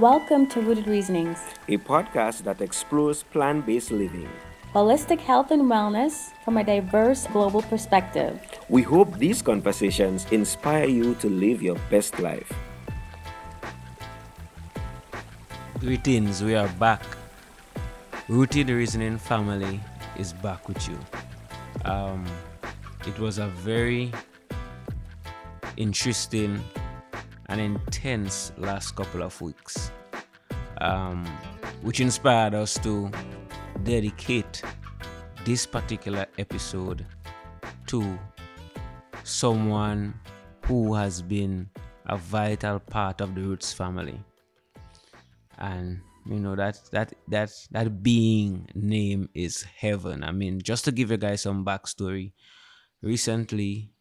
Welcome 0.00 0.48
to 0.48 0.60
Rooted 0.60 0.88
Reasonings, 0.88 1.38
a 1.68 1.76
podcast 1.76 2.42
that 2.42 2.60
explores 2.60 3.22
plant 3.22 3.64
based 3.64 3.92
living, 3.92 4.28
holistic 4.74 5.20
health 5.20 5.52
and 5.52 5.62
wellness 5.70 6.32
from 6.44 6.56
a 6.56 6.64
diverse 6.64 7.28
global 7.28 7.62
perspective. 7.62 8.40
We 8.68 8.82
hope 8.82 9.16
these 9.18 9.40
conversations 9.40 10.26
inspire 10.32 10.88
you 10.88 11.14
to 11.16 11.28
live 11.28 11.62
your 11.62 11.76
best 11.90 12.18
life. 12.18 12.52
Greetings, 15.78 16.42
we 16.42 16.56
are 16.56 16.68
back. 16.70 17.04
Rooted 18.26 18.70
Reasoning 18.70 19.16
family 19.16 19.80
is 20.18 20.32
back 20.32 20.66
with 20.66 20.88
you. 20.88 20.98
Um, 21.84 22.26
it 23.06 23.16
was 23.20 23.38
a 23.38 23.46
very 23.46 24.10
interesting 25.76 26.64
and 27.46 27.60
intense 27.60 28.52
last 28.56 28.96
couple 28.96 29.22
of 29.22 29.40
weeks, 29.40 29.90
um, 30.80 31.24
which 31.82 32.00
inspired 32.00 32.54
us 32.54 32.74
to 32.78 33.10
dedicate 33.82 34.62
this 35.44 35.66
particular 35.66 36.26
episode 36.38 37.06
to 37.86 38.18
someone 39.22 40.14
who 40.66 40.94
has 40.94 41.20
been 41.20 41.68
a 42.06 42.16
vital 42.16 42.78
part 42.78 43.20
of 43.20 43.34
the 43.34 43.40
Roots 43.40 43.72
family. 43.72 44.20
And 45.58 46.00
you 46.26 46.40
know 46.40 46.56
that 46.56 46.80
that 46.90 47.12
that 47.28 47.50
that 47.70 48.02
being 48.02 48.66
name 48.74 49.28
is 49.34 49.62
heaven. 49.62 50.24
I 50.24 50.32
mean, 50.32 50.60
just 50.62 50.84
to 50.86 50.92
give 50.92 51.10
you 51.10 51.16
guys 51.16 51.42
some 51.42 51.64
backstory, 51.64 52.32
recently, 53.02 53.92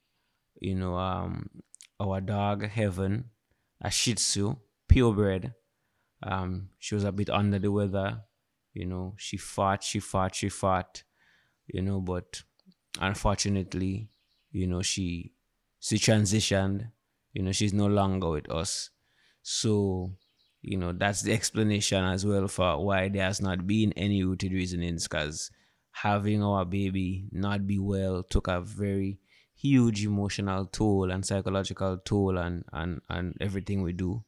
you 0.60 0.76
know, 0.76 0.96
um, 0.96 1.50
our 2.00 2.22
dog 2.22 2.66
Heaven 2.68 3.26
a 3.84 3.92
Shih 3.92 4.16
Tzu, 4.16 4.56
purebred. 4.88 5.54
Um, 6.24 6.70
she 6.80 6.96
was 6.96 7.04
a 7.04 7.12
bit 7.12 7.30
under 7.30 7.60
the 7.60 7.72
weather. 7.72 8.22
You 8.74 8.86
know, 8.86 9.14
she 9.18 9.38
fought, 9.38 9.84
she 9.84 10.00
fought, 10.00 10.36
she 10.36 10.50
fought. 10.50 11.04
You 11.68 11.82
know, 11.82 12.00
but 12.00 12.44
unfortunately, 13.00 14.10
you 14.52 14.68
know, 14.68 14.82
she 14.82 15.34
she 15.80 15.98
transitioned. 15.98 16.92
You 17.34 17.44
know, 17.44 17.52
she's 17.52 17.74
no 17.74 17.88
longer 17.88 18.30
with 18.30 18.50
us. 18.52 18.90
So, 19.42 20.14
you 20.62 20.78
know, 20.78 20.94
that's 20.94 21.22
the 21.22 21.34
explanation 21.34 22.04
as 22.04 22.26
well 22.26 22.48
for 22.48 22.84
why 22.86 23.10
there 23.10 23.24
has 23.24 23.42
not 23.42 23.68
been 23.68 23.92
any 23.94 24.24
rooted 24.24 24.54
reasonings. 24.54 25.08
Because 25.08 25.52
having 25.92 26.44
our 26.44 26.64
baby 26.64 27.28
not 27.32 27.68
be 27.68 27.80
well 27.80 28.24
took 28.24 28.48
a 28.48 28.62
very 28.62 29.20
huge 29.64 30.06
emotional 30.06 30.68
toll 30.68 31.12
and 31.12 31.26
psychological 31.26 31.98
toll 32.00 32.38
and 32.38 32.66
and 32.74 33.02
and 33.10 33.38
everything 33.42 33.84
we 33.84 33.94
do. 33.94 34.26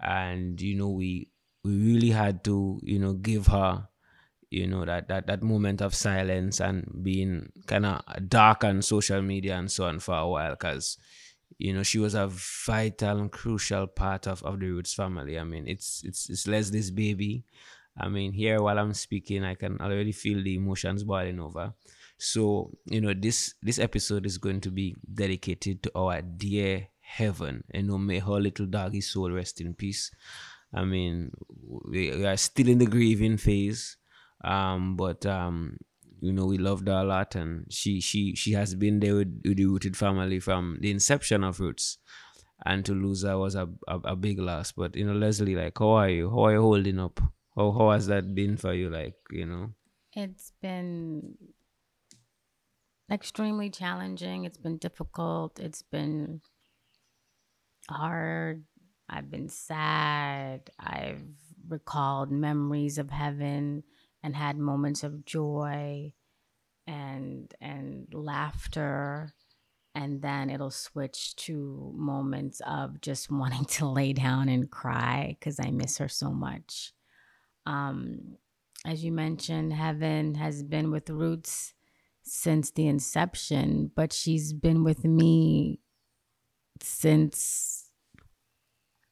And 0.00 0.60
you 0.60 0.76
know 0.76 0.90
we 0.90 1.30
we 1.64 1.72
really 1.76 2.10
had 2.10 2.42
to 2.44 2.80
you 2.82 2.98
know 2.98 3.14
give 3.14 3.48
her 3.48 3.88
you 4.50 4.66
know 4.66 4.84
that 4.84 5.08
that 5.08 5.26
that 5.26 5.42
moment 5.42 5.80
of 5.82 5.94
silence 5.94 6.60
and 6.60 6.86
being 7.02 7.52
kind 7.66 7.86
of 7.86 8.02
dark 8.28 8.64
on 8.64 8.82
social 8.82 9.22
media 9.22 9.56
and 9.56 9.70
so 9.70 9.86
on 9.86 10.00
for 10.00 10.16
a 10.16 10.28
while 10.28 10.52
because 10.52 10.98
you 11.58 11.72
know 11.74 11.82
she 11.82 11.98
was 11.98 12.14
a 12.14 12.28
vital 12.28 13.18
and 13.20 13.32
crucial 13.32 13.86
part 13.86 14.26
of, 14.26 14.42
of 14.44 14.60
the 14.60 14.66
roots 14.70 14.94
family. 14.94 15.38
I 15.38 15.44
mean 15.44 15.68
it's 15.68 16.02
it's 16.04 16.30
it's 16.30 16.46
leslie's 16.46 16.90
baby. 16.90 17.44
I 17.96 18.08
mean 18.08 18.32
here 18.32 18.62
while 18.62 18.78
i'm 18.78 18.94
speaking 18.94 19.44
i 19.44 19.54
can 19.54 19.80
already 19.80 20.12
feel 20.12 20.42
the 20.42 20.54
emotions 20.54 21.04
boiling 21.04 21.40
over 21.40 21.74
so, 22.20 22.70
you 22.84 23.00
know, 23.00 23.14
this 23.14 23.54
this 23.62 23.78
episode 23.78 24.26
is 24.26 24.36
going 24.36 24.60
to 24.60 24.70
be 24.70 24.94
dedicated 25.12 25.82
to 25.84 25.90
our 25.94 26.20
dear 26.20 26.88
heaven. 27.00 27.64
You 27.72 27.84
know, 27.84 27.98
may 27.98 28.18
her 28.18 28.38
little 28.40 28.66
doggy 28.66 29.00
soul 29.00 29.30
rest 29.30 29.60
in 29.60 29.74
peace. 29.74 30.10
I 30.72 30.84
mean, 30.84 31.32
we, 31.66 32.10
we 32.10 32.26
are 32.26 32.36
still 32.36 32.68
in 32.68 32.78
the 32.78 32.86
grieving 32.86 33.38
phase. 33.38 33.96
Um, 34.44 34.96
but 34.96 35.24
um, 35.24 35.78
you 36.20 36.32
know, 36.32 36.44
we 36.44 36.58
loved 36.58 36.88
her 36.88 37.00
a 37.00 37.04
lot 37.04 37.34
and 37.34 37.64
she 37.72 38.00
she 38.00 38.34
she 38.34 38.52
has 38.52 38.74
been 38.74 39.00
there 39.00 39.14
with, 39.14 39.40
with 39.44 39.56
the 39.56 39.64
rooted 39.64 39.96
family 39.96 40.40
from 40.40 40.78
the 40.80 40.90
inception 40.90 41.42
of 41.42 41.58
Roots. 41.58 41.98
And 42.66 42.84
to 42.84 42.92
lose 42.92 43.22
her 43.22 43.38
was 43.38 43.54
a, 43.54 43.66
a, 43.88 43.98
a 44.04 44.16
big 44.16 44.38
loss. 44.38 44.72
But 44.72 44.94
you 44.94 45.06
know, 45.06 45.14
Leslie, 45.14 45.56
like 45.56 45.78
how 45.78 45.92
are 45.92 46.10
you? 46.10 46.28
How 46.28 46.44
are 46.44 46.52
you 46.52 46.60
holding 46.60 47.00
up? 47.00 47.18
How 47.56 47.72
how 47.72 47.90
has 47.92 48.06
that 48.08 48.34
been 48.34 48.58
for 48.58 48.74
you? 48.74 48.90
Like, 48.90 49.14
you 49.30 49.46
know? 49.46 49.70
It's 50.12 50.52
been 50.60 51.36
extremely 53.10 53.70
challenging. 53.70 54.44
It's 54.44 54.58
been 54.58 54.78
difficult. 54.78 55.58
It's 55.58 55.82
been 55.82 56.40
hard. 57.88 58.64
I've 59.08 59.30
been 59.30 59.48
sad. 59.48 60.70
I've 60.78 61.22
recalled 61.68 62.30
memories 62.30 62.98
of 62.98 63.10
heaven 63.10 63.82
and 64.22 64.36
had 64.36 64.58
moments 64.58 65.02
of 65.02 65.24
joy 65.24 66.12
and 66.86 67.52
and 67.60 68.08
laughter 68.12 69.32
and 69.94 70.22
then 70.22 70.50
it'll 70.50 70.70
switch 70.70 71.36
to 71.36 71.92
moments 71.94 72.60
of 72.66 73.00
just 73.00 73.30
wanting 73.30 73.64
to 73.66 73.86
lay 73.86 74.12
down 74.12 74.48
and 74.48 74.70
cry 74.70 75.36
cuz 75.40 75.58
I 75.60 75.70
miss 75.70 75.98
her 75.98 76.08
so 76.08 76.30
much. 76.30 76.92
Um 77.66 78.36
as 78.86 79.04
you 79.04 79.12
mentioned, 79.12 79.74
Heaven 79.74 80.36
has 80.36 80.62
been 80.62 80.90
with 80.90 81.10
Roots 81.10 81.74
since 82.30 82.70
the 82.70 82.86
inception, 82.86 83.90
but 83.94 84.12
she's 84.12 84.52
been 84.52 84.84
with 84.84 85.04
me 85.04 85.80
since 86.80 87.90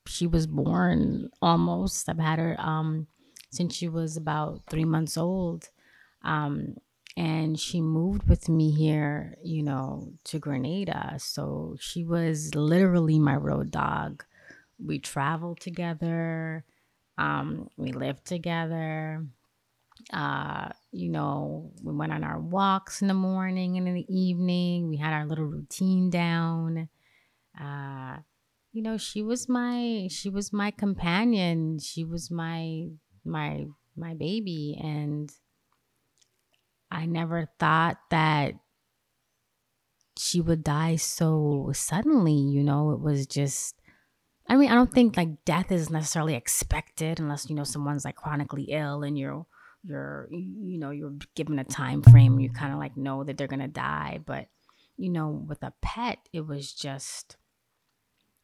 she 0.06 0.26
was 0.26 0.46
born 0.46 1.30
almost. 1.42 2.08
I've 2.08 2.18
had 2.18 2.38
her 2.38 2.56
um, 2.58 3.06
since 3.50 3.74
she 3.74 3.88
was 3.88 4.16
about 4.16 4.62
three 4.70 4.84
months 4.84 5.16
old. 5.16 5.68
Um, 6.22 6.76
and 7.16 7.58
she 7.58 7.80
moved 7.80 8.28
with 8.28 8.48
me 8.48 8.70
here, 8.70 9.36
you 9.42 9.62
know, 9.62 10.12
to 10.24 10.38
Grenada. 10.38 11.16
So 11.18 11.76
she 11.80 12.04
was 12.04 12.54
literally 12.54 13.18
my 13.18 13.34
road 13.34 13.72
dog. 13.72 14.24
We 14.78 15.00
traveled 15.00 15.58
together, 15.58 16.64
um, 17.16 17.68
we 17.76 17.90
lived 17.90 18.24
together. 18.24 19.26
Uh, 20.12 20.69
you 20.92 21.09
know, 21.10 21.72
we 21.82 21.92
went 21.92 22.12
on 22.12 22.25
our 22.25 22.41
walks 22.41 23.03
in 23.03 23.09
the 23.09 23.14
morning 23.14 23.76
and 23.76 23.88
in 23.88 23.94
the 23.94 24.06
evening. 24.09 24.88
We 24.88 24.97
had 24.97 25.12
our 25.12 25.26
little 25.26 25.44
routine 25.44 26.10
down. 26.10 26.88
Uh, 27.60 28.19
you 28.72 28.82
know, 28.82 28.97
she 28.97 29.22
was 29.22 29.48
my 29.48 30.08
she 30.10 30.28
was 30.28 30.53
my 30.53 30.70
companion. 30.70 31.78
She 31.78 32.04
was 32.04 32.31
my 32.31 32.88
my 33.25 33.66
my 33.97 34.14
baby 34.14 34.78
and 34.81 35.31
I 36.91 37.06
never 37.06 37.50
thought 37.58 37.98
that 38.10 38.54
she 40.19 40.41
would 40.41 40.64
die 40.64 40.97
so 40.97 41.70
suddenly, 41.75 42.34
you 42.34 42.62
know, 42.62 42.92
it 42.92 43.00
was 43.00 43.26
just 43.26 43.75
I 44.48 44.56
mean, 44.56 44.70
I 44.70 44.75
don't 44.75 44.92
think 44.92 45.16
like 45.16 45.44
death 45.44 45.70
is 45.70 45.91
necessarily 45.91 46.34
expected 46.34 47.20
unless 47.20 47.48
you 47.50 47.54
know 47.54 47.64
someone's 47.64 48.04
like 48.04 48.16
chronically 48.16 48.64
ill 48.70 49.03
and 49.03 49.19
you're 49.19 49.44
you're 49.88 50.28
you 50.31 50.78
know 50.78 50.91
you're 50.91 51.15
given 51.34 51.59
a 51.59 51.65
time 51.65 52.03
frame 52.03 52.38
you 52.38 52.50
kind 52.50 52.72
of 52.72 52.78
like 52.78 52.97
know 52.97 53.25
that 53.25 53.37
they're 53.37 53.47
gonna 53.47 53.69
die 53.69 54.19
but 54.25 54.47
you 54.97 55.09
know 55.09 55.28
with 55.28 55.62
a 55.62 55.72
pet 55.82 56.19
it 56.32 56.47
was 56.47 56.72
just 56.72 57.37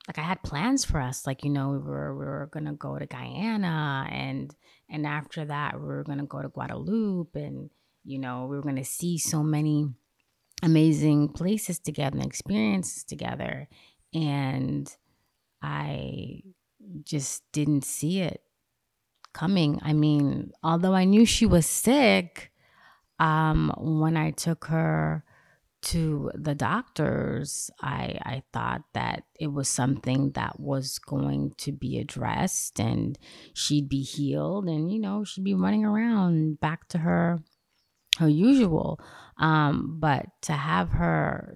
like 0.09 0.19
I 0.19 0.23
had 0.23 0.43
plans 0.43 0.85
for 0.85 1.01
us 1.01 1.27
like 1.27 1.45
you 1.45 1.51
know 1.51 1.71
we 1.71 1.79
were 1.79 2.17
we 2.17 2.25
were 2.25 2.49
gonna 2.53 2.75
go 2.75 2.99
to 2.99 3.07
Guyana 3.07 4.07
and 4.11 4.55
and 4.89 5.07
after 5.07 5.45
that 5.45 5.75
we 5.75 5.87
were 5.87 6.05
gonna 6.05 6.27
go 6.27 6.43
to 6.43 6.49
Guadeloupe 6.49 7.37
and 7.37 7.71
you 8.05 8.19
know 8.19 8.47
we 8.47 8.57
were 8.57 8.63
gonna 8.63 8.85
see 8.85 9.19
so 9.19 9.43
many 9.43 9.89
amazing 10.65 11.29
places 11.29 11.79
together 11.79 12.17
and 12.17 12.27
experiences 12.27 13.05
together. 13.05 13.69
And 14.13 14.91
I 15.63 16.43
just 17.03 17.43
didn't 17.53 17.85
see 17.85 18.21
it 18.21 18.43
coming. 19.35 19.79
I 19.83 19.93
mean, 19.93 20.53
although 20.63 20.95
I 20.95 21.05
knew 21.05 21.27
she 21.27 21.45
was 21.45 21.67
sick, 21.67 22.51
um, 23.19 23.73
when 23.77 24.17
I 24.17 24.31
took 24.31 24.65
her 24.67 25.25
to 25.83 26.31
the 26.35 26.55
doctors, 26.55 27.71
I 27.83 28.19
I 28.23 28.43
thought 28.53 28.83
that 28.95 29.25
it 29.39 29.49
was 29.49 29.69
something 29.69 30.31
that 30.31 30.59
was 30.59 30.99
going 30.99 31.53
to 31.59 31.73
be 31.73 31.99
addressed 31.99 32.81
and 32.81 33.19
she'd 33.53 33.89
be 33.89 34.03
healed 34.03 34.67
and 34.67 34.91
you 34.91 34.99
know, 34.99 35.25
she'd 35.25 35.45
be 35.45 35.55
running 35.55 35.85
around 35.85 36.61
back 36.61 36.89
to 36.89 36.99
her 36.99 37.43
her 38.19 38.29
usual. 38.29 38.99
Um, 39.37 39.99
but 40.01 40.27
to 40.43 40.53
have 40.53 40.91
her 40.91 41.55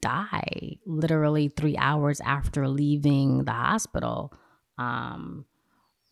die 0.00 0.78
literally 0.86 1.48
three 1.48 1.76
hours 1.76 2.20
after 2.22 2.66
leaving 2.66 3.44
the 3.44 3.52
hospital, 3.52 4.32
um, 4.78 5.44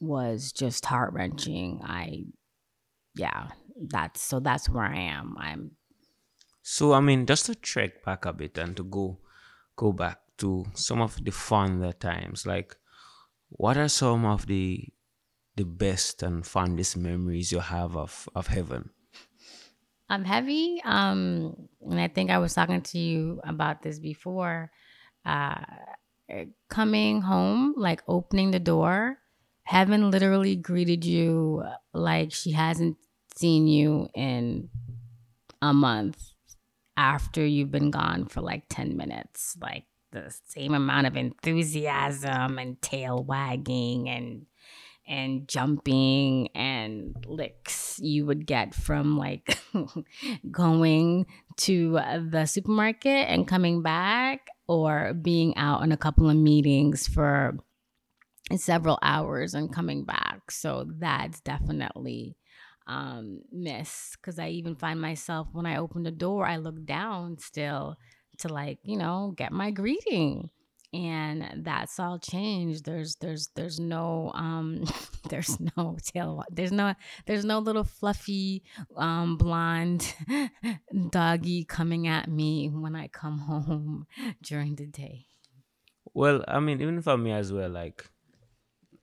was 0.01 0.53
just 0.53 0.87
heart 0.87 1.13
wrenching. 1.13 1.81
I, 1.83 2.25
yeah, 3.15 3.49
that's 3.77 4.21
so 4.21 4.41
that's 4.41 4.69
where 4.69 4.85
I 4.85 4.99
am. 4.99 5.37
I'm. 5.39 5.73
So 6.63 6.93
I 6.93 7.01
mean, 7.01 7.27
just 7.27 7.47
to 7.47 7.55
trek 7.55 8.05
back 8.05 8.25
a 8.25 8.33
bit 8.33 8.59
and 8.59 8.77
to 8.77 8.85
go, 8.85 9.19
go 9.77 9.93
back 9.93 10.21
to 10.39 10.67
some 10.75 11.01
of 11.01 11.23
the 11.25 11.31
fonder 11.31 11.93
times. 11.93 12.47
Like, 12.47 12.77
what 13.49 13.77
are 13.77 13.89
some 13.89 14.25
of 14.25 14.47
the 14.47 14.89
the 15.57 15.65
best 15.65 16.23
and 16.23 16.47
fondest 16.47 16.97
memories 16.97 17.51
you 17.51 17.61
have 17.61 17.97
of 17.97 18.29
of 18.35 18.49
heaven? 18.49 18.91
I'm 20.11 20.25
heavy. 20.25 20.81
Um, 20.85 21.69
and 21.83 22.01
I 22.01 22.09
think 22.09 22.31
I 22.31 22.39
was 22.39 22.55
talking 22.55 22.81
to 22.81 22.99
you 22.99 23.41
about 23.45 23.83
this 23.83 23.99
before. 23.99 24.71
Uh, 25.25 25.61
coming 26.69 27.21
home, 27.21 27.75
like 27.77 28.03
opening 28.09 28.51
the 28.51 28.59
door, 28.59 29.19
heaven 29.69 30.11
literally 30.11 30.57
greeted 30.57 31.05
you 31.05 31.63
like 31.93 32.33
she 32.33 32.53
hasn't 32.53 32.97
seen 33.37 33.67
you 33.67 34.09
in 34.15 34.67
a 35.61 35.75
month 35.75 36.33
after 36.97 37.45
you've 37.45 37.71
been 37.71 37.91
gone 37.91 38.25
for 38.25 38.41
like 38.41 38.63
10 38.71 38.97
minutes. 38.97 39.59
Like 39.61 39.85
the 40.11 40.35
same 40.47 40.73
amount 40.73 41.07
of 41.07 41.19
enthusiasm 41.19 42.59
and 42.59 42.81
tail 42.81 43.23
wagging 43.23 44.09
and 44.09 44.47
and 45.07 45.47
jumping 45.47 46.49
and 46.55 47.15
licks 47.27 47.99
you 48.03 48.25
would 48.25 48.47
get 48.47 48.75
from 48.75 49.19
like 49.19 49.59
going 50.51 51.27
to 51.59 52.01
the 52.31 52.47
supermarket 52.47 53.29
and 53.29 53.47
coming 53.47 53.83
back 53.83 54.49
or 54.67 55.13
being 55.13 55.55
out 55.59 55.83
on 55.83 55.93
a 55.93 55.97
couple 55.99 56.31
of 56.31 56.37
meetings 56.37 57.07
for 57.07 57.59
several 58.57 58.99
hours 59.03 59.55
and 59.55 59.73
coming 59.73 60.05
back. 60.05 60.51
So 60.51 60.87
that's 60.99 61.41
definitely 61.41 62.37
um 62.87 63.43
miss 63.53 64.17
because 64.17 64.39
I 64.39 64.49
even 64.49 64.75
find 64.75 64.99
myself 65.01 65.49
when 65.53 65.67
I 65.67 65.77
open 65.77 66.05
the 66.05 66.11
door, 66.11 66.47
I 66.47 66.57
look 66.57 66.85
down 66.87 67.39
still 67.39 67.97
to 68.39 68.49
like, 68.49 68.79
you 68.83 68.97
know, 68.97 69.35
get 69.37 69.53
my 69.53 69.71
greeting. 69.71 70.51
And 70.95 71.65
that's 71.67 72.01
all 72.01 72.19
changed. 72.19 72.87
There's 72.87 73.17
there's 73.17 73.49
there's 73.55 73.79
no 73.79 74.33
um 74.35 74.85
there's 75.29 75.59
no 75.77 75.99
tail 76.03 76.43
there's 76.51 76.73
no 76.73 76.95
there's 77.27 77.45
no 77.45 77.59
little 77.59 77.85
fluffy 77.85 78.63
um 78.97 79.37
blonde 79.37 80.15
doggy 81.11 81.65
coming 81.65 82.07
at 82.09 82.29
me 82.29 82.69
when 82.69 82.97
i 82.97 83.09
come 83.09 83.39
home 83.51 84.07
during 84.43 84.77
the 84.77 84.87
day. 84.87 85.27
Well 86.15 86.43
i 86.49 86.59
mean 86.61 86.81
even 86.81 87.03
for 87.03 87.19
me 87.19 87.33
as 87.33 87.53
well 87.53 87.69
like 87.69 88.09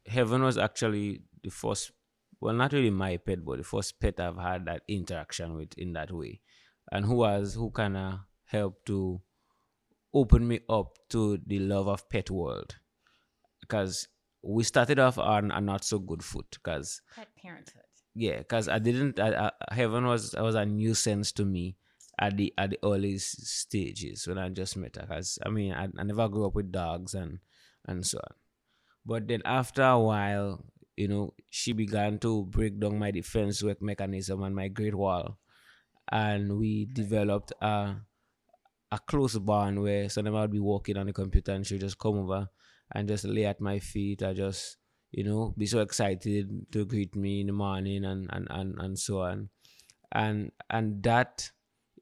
heaven 0.07 0.43
was 0.43 0.57
actually 0.57 1.21
the 1.43 1.49
first 1.49 1.91
well 2.39 2.53
not 2.53 2.73
really 2.73 2.89
my 2.89 3.17
pet 3.17 3.43
but 3.43 3.57
the 3.57 3.63
first 3.63 3.99
pet 3.99 4.19
i've 4.19 4.37
had 4.37 4.65
that 4.65 4.81
interaction 4.87 5.55
with 5.55 5.77
in 5.77 5.93
that 5.93 6.11
way. 6.11 6.41
And 6.91 7.05
who 7.05 7.15
was 7.15 7.55
who 7.55 7.71
kind 7.71 7.97
of 7.97 8.19
helped 8.45 8.85
to 8.87 9.21
open 10.13 10.47
me 10.47 10.59
up 10.69 10.97
to 11.09 11.39
the 11.45 11.59
love 11.59 11.87
of 11.87 12.07
pet 12.09 12.29
world. 12.29 12.75
Because 13.61 14.07
we 14.45 14.63
started 14.63 14.99
off 14.99 15.17
on 15.17 15.51
a 15.51 15.59
not 15.59 15.83
so 15.83 15.97
good 15.99 16.23
foot 16.23 16.45
because 16.51 17.01
pet 17.15 17.27
parenthood. 17.35 17.81
Yeah 18.13 18.37
because 18.37 18.69
i 18.69 18.79
didn't 18.79 19.19
I, 19.19 19.47
I, 19.47 19.73
heaven 19.73 20.05
was 20.05 20.35
was 20.37 20.55
a 20.55 20.65
nuisance 20.65 21.31
to 21.33 21.45
me 21.45 21.77
at 22.19 22.37
the 22.37 22.53
at 22.57 22.69
the 22.69 22.79
early 22.83 23.17
stages 23.17 24.27
when 24.27 24.37
i 24.37 24.47
just 24.49 24.77
met 24.77 24.95
her 24.95 25.01
because 25.01 25.39
i 25.45 25.49
mean 25.49 25.73
I, 25.73 25.87
I 25.97 26.03
never 26.03 26.29
grew 26.29 26.45
up 26.45 26.55
with 26.55 26.71
dogs 26.71 27.13
and 27.13 27.39
and 27.87 28.05
so 28.05 28.19
on 28.19 28.35
but 29.05 29.27
then 29.27 29.41
after 29.45 29.83
a 29.83 29.99
while 29.99 30.65
you 30.95 31.07
know 31.07 31.33
she 31.49 31.73
began 31.73 32.17
to 32.19 32.45
break 32.45 32.79
down 32.79 32.97
my 32.97 33.11
defense 33.11 33.63
work 33.63 33.81
mechanism 33.81 34.43
and 34.43 34.55
my 34.55 34.67
great 34.67 34.95
wall 34.95 35.37
and 36.11 36.57
we 36.57 36.85
developed 36.85 37.51
a 37.61 37.95
a 38.91 38.99
close 38.99 39.37
bond 39.37 39.81
where 39.81 40.09
sometimes 40.09 40.37
I'd 40.37 40.51
be 40.51 40.59
walking 40.59 40.97
on 40.97 41.07
the 41.07 41.13
computer 41.13 41.51
and 41.51 41.65
she'd 41.65 41.81
just 41.81 41.97
come 41.99 42.19
over 42.19 42.49
and 42.93 43.07
just 43.07 43.25
lay 43.25 43.45
at 43.45 43.59
my 43.59 43.79
feet. 43.79 44.23
I 44.23 44.33
just, 44.33 44.77
you 45.11 45.23
know, 45.23 45.53
be 45.57 45.65
so 45.65 45.79
excited 45.79 46.71
to 46.71 46.85
greet 46.85 47.15
me 47.15 47.41
in 47.41 47.47
the 47.47 47.53
morning 47.53 48.05
and 48.05 48.29
and, 48.31 48.47
and, 48.49 48.75
and 48.79 48.99
so 48.99 49.21
on. 49.21 49.49
And 50.11 50.51
and 50.69 51.03
that 51.03 51.51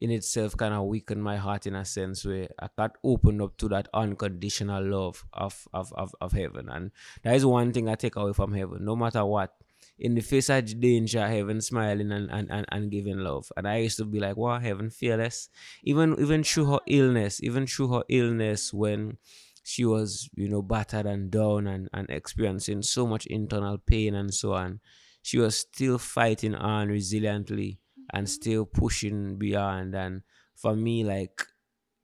in 0.03 0.11
itself 0.11 0.57
kind 0.57 0.73
of 0.73 0.83
weakened 0.83 1.23
my 1.23 1.37
heart 1.37 1.65
in 1.65 1.75
a 1.75 1.85
sense 1.85 2.25
where 2.25 2.49
I 2.59 2.67
got 2.77 2.97
opened 3.05 3.41
up 3.41 3.55
to 3.59 3.69
that 3.69 3.87
unconditional 3.93 4.83
love 4.83 5.25
of, 5.31 5.65
of, 5.73 5.93
of, 5.93 6.13
of 6.19 6.33
heaven. 6.33 6.67
And 6.67 6.91
that 7.23 7.35
is 7.35 7.45
one 7.45 7.71
thing 7.71 7.87
I 7.87 7.95
take 7.95 8.17
away 8.17 8.33
from 8.33 8.53
heaven. 8.53 8.83
No 8.83 8.97
matter 8.97 9.23
what, 9.23 9.55
in 9.97 10.13
the 10.15 10.21
face 10.21 10.49
of 10.49 10.77
danger, 10.81 11.25
heaven 11.25 11.61
smiling 11.61 12.11
and, 12.11 12.29
and, 12.29 12.51
and, 12.51 12.65
and 12.69 12.91
giving 12.91 13.19
love. 13.19 13.49
And 13.55 13.65
I 13.65 13.77
used 13.77 13.95
to 13.95 14.03
be 14.03 14.19
like, 14.19 14.35
wow, 14.35 14.59
heaven 14.59 14.89
fearless. 14.89 15.47
Even 15.85 16.19
even 16.19 16.43
through 16.43 16.65
her 16.71 16.79
illness, 16.85 17.41
even 17.41 17.65
through 17.65 17.93
her 17.93 18.03
illness 18.09 18.73
when 18.73 19.17
she 19.63 19.85
was, 19.85 20.29
you 20.35 20.49
know, 20.49 20.61
battered 20.61 21.05
and 21.05 21.31
down 21.31 21.65
and, 21.67 21.87
and 21.93 22.09
experiencing 22.09 22.81
so 22.81 23.07
much 23.07 23.25
internal 23.27 23.77
pain 23.77 24.15
and 24.15 24.33
so 24.33 24.51
on, 24.51 24.81
she 25.21 25.37
was 25.37 25.59
still 25.59 25.97
fighting 25.97 26.55
on 26.55 26.89
resiliently 26.89 27.77
and 28.13 28.29
still 28.29 28.65
pushing 28.65 29.37
beyond. 29.37 29.95
And 29.95 30.21
for 30.55 30.75
me, 30.75 31.03
like, 31.03 31.41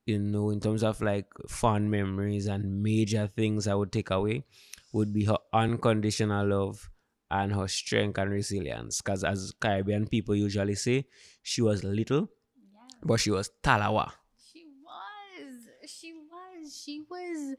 you 0.06 0.19
know, 0.19 0.50
in 0.50 0.59
terms 0.59 0.83
of 0.83 1.01
like 1.01 1.27
fond 1.47 1.91
memories 1.91 2.47
and 2.47 2.81
major 2.81 3.27
things 3.27 3.67
I 3.67 3.75
would 3.75 3.91
take 3.91 4.09
away, 4.09 4.44
would 4.91 5.13
be 5.13 5.25
her 5.25 5.38
unconditional 5.53 6.47
love 6.47 6.89
and 7.29 7.53
her 7.53 7.67
strength 7.67 8.17
and 8.17 8.31
resilience. 8.31 9.01
Because 9.01 9.23
as 9.23 9.53
Caribbean 9.61 10.07
people 10.07 10.35
usually 10.35 10.75
say, 10.75 11.06
she 11.44 11.61
was 11.61 11.83
little, 11.83 12.27
yeah. 12.57 12.79
but 13.03 13.19
she 13.19 13.29
was 13.29 13.51
talawa. 13.63 14.12
She 14.51 14.65
was. 14.83 15.67
She 15.85 16.13
was. 16.13 16.73
She 16.73 17.01
was 17.07 17.55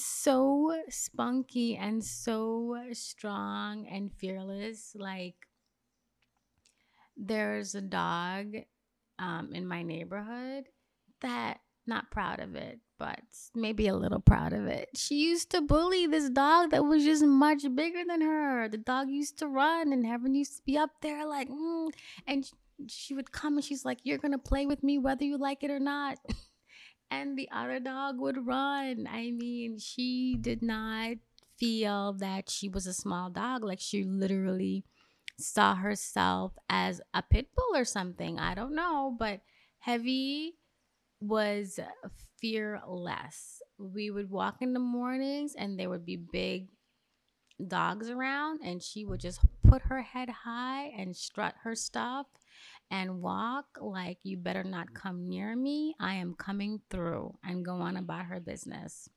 so 0.00 0.76
spunky 0.88 1.76
and 1.76 2.04
so 2.04 2.78
strong 2.92 3.88
and 3.88 4.12
fearless. 4.12 4.94
Like 4.96 5.34
there's 7.16 7.74
a 7.74 7.80
dog 7.80 8.54
um, 9.18 9.50
in 9.52 9.66
my 9.66 9.82
neighborhood 9.82 10.64
that 11.22 11.60
not 11.86 12.10
proud 12.10 12.40
of 12.40 12.54
it 12.54 12.80
but 12.98 13.20
maybe 13.54 13.88
a 13.88 13.94
little 13.94 14.20
proud 14.20 14.52
of 14.52 14.66
it. 14.66 14.88
She 14.96 15.16
used 15.16 15.50
to 15.50 15.60
bully 15.60 16.06
this 16.06 16.30
dog 16.30 16.70
that 16.70 16.84
was 16.84 17.04
just 17.04 17.24
much 17.24 17.62
bigger 17.74 18.02
than 18.06 18.22
her. 18.22 18.68
The 18.68 18.78
dog 18.78 19.08
used 19.08 19.38
to 19.38 19.48
run, 19.48 19.92
and 19.92 20.06
Heaven 20.06 20.34
used 20.34 20.56
to 20.56 20.62
be 20.64 20.78
up 20.78 20.90
there 21.02 21.26
like, 21.26 21.48
mm. 21.48 21.88
and 22.26 22.50
she 22.88 23.14
would 23.14 23.32
come 23.32 23.56
and 23.56 23.64
she's 23.64 23.84
like, 23.84 23.98
"You're 24.02 24.18
gonna 24.18 24.38
play 24.38 24.66
with 24.66 24.82
me 24.82 24.98
whether 24.98 25.24
you 25.24 25.38
like 25.38 25.62
it 25.62 25.70
or 25.70 25.80
not." 25.80 26.18
and 27.10 27.38
the 27.38 27.48
other 27.52 27.80
dog 27.80 28.18
would 28.18 28.46
run. 28.46 29.06
I 29.10 29.30
mean, 29.30 29.78
she 29.78 30.36
did 30.40 30.62
not 30.62 31.16
feel 31.58 32.14
that 32.14 32.50
she 32.50 32.68
was 32.68 32.86
a 32.86 32.94
small 32.94 33.30
dog. 33.30 33.64
Like 33.64 33.80
she 33.80 34.04
literally 34.04 34.84
saw 35.38 35.74
herself 35.74 36.52
as 36.68 37.00
a 37.14 37.22
pit 37.22 37.48
bull 37.54 37.78
or 37.78 37.84
something. 37.84 38.38
I 38.38 38.54
don't 38.54 38.74
know, 38.74 39.14
but 39.18 39.40
Heavy 39.78 40.54
was 41.20 41.78
fearless. 42.40 43.62
We 43.78 44.10
would 44.10 44.30
walk 44.30 44.56
in 44.60 44.72
the 44.72 44.80
mornings 44.80 45.54
and 45.56 45.78
there 45.78 45.90
would 45.90 46.04
be 46.04 46.16
big 46.16 46.68
dogs 47.66 48.10
around 48.10 48.60
and 48.62 48.82
she 48.82 49.04
would 49.04 49.20
just 49.20 49.40
put 49.66 49.82
her 49.82 50.02
head 50.02 50.28
high 50.28 50.86
and 50.96 51.16
strut 51.16 51.54
her 51.62 51.74
stuff 51.74 52.26
and 52.90 53.22
walk 53.22 53.66
like 53.80 54.18
you 54.22 54.36
better 54.36 54.62
not 54.62 54.94
come 54.94 55.28
near 55.28 55.56
me. 55.56 55.94
I 55.98 56.14
am 56.14 56.34
coming 56.34 56.80
through 56.90 57.34
and 57.44 57.64
go 57.64 57.76
on 57.76 57.96
about 57.96 58.26
her 58.26 58.40
business. 58.40 59.08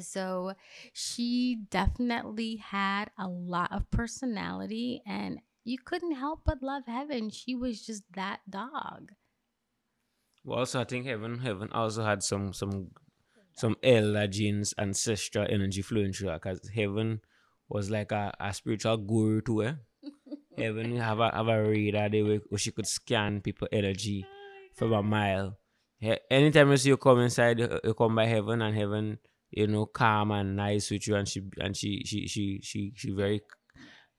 So 0.00 0.54
she 0.92 1.64
definitely 1.70 2.56
had 2.56 3.10
a 3.18 3.28
lot 3.28 3.72
of 3.72 3.90
personality 3.90 5.02
and 5.06 5.40
you 5.64 5.78
couldn't 5.84 6.16
help 6.16 6.40
but 6.44 6.62
love 6.62 6.84
Heaven. 6.86 7.30
She 7.30 7.54
was 7.54 7.84
just 7.84 8.04
that 8.14 8.40
dog. 8.48 9.12
Well, 10.44 10.60
also 10.60 10.80
I 10.80 10.84
think 10.84 11.06
heaven 11.06 11.38
heaven 11.38 11.70
also 11.72 12.04
had 12.04 12.22
some 12.22 12.52
some 12.52 12.90
some 13.54 13.76
elder 13.82 14.26
genes, 14.26 14.74
ancestral 14.78 15.46
energy 15.48 15.82
flowing 15.82 16.12
through 16.12 16.30
her 16.30 16.40
because 16.42 16.68
heaven 16.74 17.20
was 17.68 17.90
like 17.90 18.10
a, 18.10 18.32
a 18.40 18.52
spiritual 18.52 18.96
guru 18.96 19.40
to 19.42 19.60
her. 19.60 19.78
heaven 20.58 20.96
have 20.96 21.20
a 21.20 21.30
have 21.30 21.48
a 21.48 21.62
radar 21.62 22.08
there 22.08 22.24
where, 22.24 22.58
she 22.58 22.72
could 22.72 22.86
scan 22.86 23.40
people 23.40 23.68
energy 23.70 24.26
oh 24.26 24.52
from 24.74 24.92
a 24.92 25.02
mile. 25.02 25.56
anytime 26.30 26.70
you 26.70 26.76
see 26.76 26.88
you 26.88 26.96
come 26.96 27.20
inside, 27.20 27.60
you 27.60 27.94
come 27.94 28.16
by 28.16 28.26
heaven 28.26 28.62
and 28.62 28.76
heaven, 28.76 29.18
you 29.52 29.66
know, 29.66 29.86
calm 29.86 30.30
and 30.30 30.56
nice 30.56 30.90
with 30.90 31.06
you 31.06 31.14
and 31.16 31.28
she 31.28 31.42
and 31.60 31.76
she 31.76 32.02
she 32.04 32.26
she 32.26 32.60
she, 32.62 32.92
she 32.96 33.10
very 33.10 33.42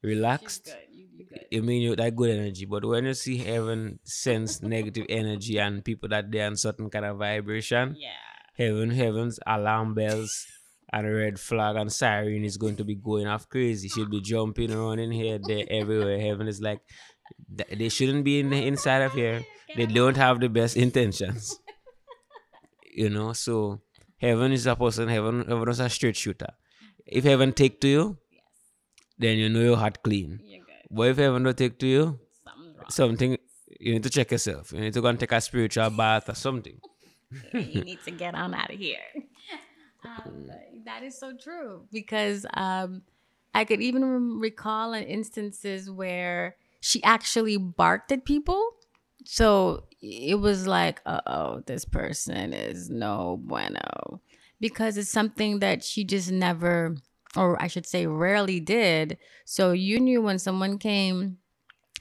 relaxed. 0.02 0.76
You, 0.92 1.08
you, 1.52 1.64
mean 1.64 1.82
you 1.82 1.96
that 1.96 2.16
good 2.16 2.30
energy, 2.30 2.66
but 2.66 2.86
when 2.86 3.06
you 3.06 3.14
see 3.14 3.38
heaven 3.38 4.00
sense 4.04 4.62
negative 4.62 5.06
energy 5.10 5.58
and 5.58 5.84
people 5.84 6.10
that 6.10 6.32
they 6.32 6.42
on 6.42 6.56
certain 6.56 6.90
kind 6.90 7.06
of 7.06 7.18
vibration, 7.18 7.96
yeah, 7.98 8.10
heaven, 8.56 8.92
heaven's 8.92 9.40
alarm 9.46 9.94
bells 9.96 10.46
and 10.92 11.08
a 11.08 11.12
red 11.12 11.40
flag 11.40 11.76
and 11.76 11.92
siren 11.92 12.44
is 12.44 12.58
going 12.58 12.76
to 12.76 12.84
be 12.84 12.96
going 12.96 13.26
off 13.28 13.50
crazy. 13.50 13.90
She'll 13.90 14.08
be 14.08 14.22
jumping 14.22 14.72
around 14.72 15.00
in 15.00 15.12
here, 15.12 15.40
there, 15.42 15.66
everywhere. 15.68 16.20
Heaven 16.20 16.48
is 16.48 16.62
like, 16.62 16.82
they 17.50 17.90
shouldn't 17.90 18.24
be 18.24 18.40
in 18.40 18.52
the 18.52 18.68
inside 18.68 19.02
of 19.02 19.14
here. 19.14 19.44
They 19.76 19.88
don't 19.88 20.16
have 20.18 20.40
the 20.40 20.50
best 20.50 20.78
intentions. 20.78 21.60
You 22.96 23.10
know, 23.10 23.34
so 23.34 23.82
heaven 24.28 24.52
is 24.52 24.66
a 24.66 24.76
person. 24.76 25.08
Heaven, 25.16 25.46
heaven 25.48 25.70
is 25.70 25.80
a 25.80 25.90
straight 25.90 26.18
shooter 26.26 26.54
if 27.06 27.24
heaven 27.24 27.54
take 27.54 27.82
to 27.82 27.88
you, 27.88 28.18
then 29.18 29.38
you 29.38 29.50
know 29.50 29.62
your 29.62 29.78
heart 29.78 30.04
clean. 30.04 30.40
You're 30.44 30.66
good. 30.66 30.74
But 30.90 31.10
if 31.10 31.18
heaven 31.18 31.44
don't 31.44 31.58
take 31.58 31.78
to 31.80 31.88
you, 31.88 32.20
wrong. 32.46 32.90
something 32.90 33.38
you 33.80 33.94
need 33.94 34.04
to 34.04 34.10
check 34.10 34.32
yourself. 34.32 34.72
You 34.72 34.82
need 34.82 34.94
to 34.94 35.02
go 35.02 35.08
and 35.08 35.20
take 35.20 35.32
a 35.32 35.42
spiritual 35.42 35.90
bath 35.90 36.30
or 36.30 36.36
something. 36.36 36.80
you 37.54 37.84
need 37.84 38.00
to 38.06 38.12
get 38.12 38.36
on 38.36 38.54
out 38.54 38.72
of 38.72 38.80
here. 38.80 38.98
Um, 40.06 40.52
that 40.84 41.02
is 41.02 41.18
so 41.18 41.32
true 41.34 41.88
because 41.90 42.46
um, 42.56 43.04
I 43.56 43.64
could 43.64 43.82
even 43.82 44.38
recall 44.42 44.92
in 44.92 45.06
instances 45.06 45.90
where 45.90 46.58
she 46.82 47.02
actually 47.06 47.56
barked 47.56 48.12
at 48.12 48.26
people. 48.26 48.72
So 49.24 49.86
it 50.04 50.40
was 50.40 50.68
like, 50.68 51.02
uh 51.06 51.22
oh, 51.26 51.64
this 51.66 51.86
person 51.86 52.54
is 52.54 52.90
no 52.90 53.40
bueno. 53.42 54.22
Because 54.60 54.98
it's 54.98 55.10
something 55.10 55.60
that 55.60 55.84
she 55.84 56.04
just 56.04 56.32
never, 56.32 56.96
or 57.36 57.62
I 57.62 57.68
should 57.68 57.86
say, 57.86 58.06
rarely 58.06 58.60
did. 58.60 59.18
So 59.46 59.72
you 59.72 60.00
knew 60.00 60.22
when 60.22 60.40
someone 60.40 60.78
came 60.78 61.38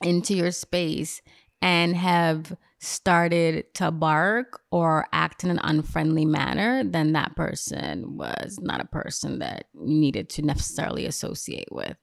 into 0.03 0.35
your 0.35 0.51
space 0.51 1.23
and 1.61 1.95
have 1.97 2.57
started 2.81 3.73
to 3.75 3.93
bark 3.93 4.61
or 4.73 5.07
act 5.13 5.45
in 5.45 5.51
an 5.51 5.61
unfriendly 5.63 6.25
manner, 6.25 6.83
then 6.83 7.13
that 7.13 7.37
person 7.37 8.17
was 8.17 8.59
not 8.61 8.81
a 8.81 8.87
person 8.87 9.39
that 9.39 9.67
you 9.75 9.95
needed 9.95 10.29
to 10.31 10.43
necessarily 10.43 11.07
associate 11.07 11.71
with. 11.71 11.97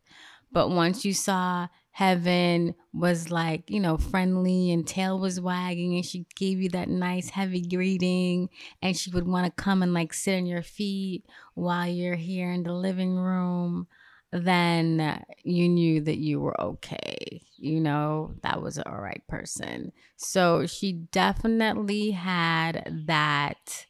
But 0.51 0.69
once 0.69 1.03
you 1.03 1.13
saw 1.13 1.67
Heaven 1.91 2.75
was 2.93 3.29
like, 3.29 3.69
you 3.69 3.79
know, 3.79 3.97
friendly 3.97 4.71
and 4.71 4.87
tail 4.87 5.19
was 5.19 5.41
wagging 5.41 5.95
and 5.95 6.05
she 6.05 6.25
gave 6.35 6.61
you 6.61 6.69
that 6.69 6.87
nice 6.87 7.29
heavy 7.29 7.61
greeting 7.61 8.49
and 8.81 8.95
she 8.95 9.09
would 9.11 9.27
want 9.27 9.45
to 9.45 9.63
come 9.63 9.83
and 9.83 9.93
like 9.93 10.13
sit 10.13 10.37
on 10.37 10.45
your 10.45 10.63
feet 10.63 11.25
while 11.55 11.87
you're 11.87 12.15
here 12.15 12.51
in 12.51 12.63
the 12.63 12.73
living 12.73 13.17
room 13.17 13.87
then 14.31 15.23
you 15.43 15.67
knew 15.67 16.01
that 16.01 16.17
you 16.17 16.39
were 16.39 16.59
okay. 16.61 17.41
You 17.57 17.79
know, 17.79 18.35
that 18.43 18.61
was 18.61 18.77
an 18.77 18.83
all 18.85 18.99
right 19.01 19.23
person. 19.27 19.91
So 20.17 20.65
she 20.65 20.93
definitely 20.93 22.11
had 22.11 23.03
that 23.07 23.85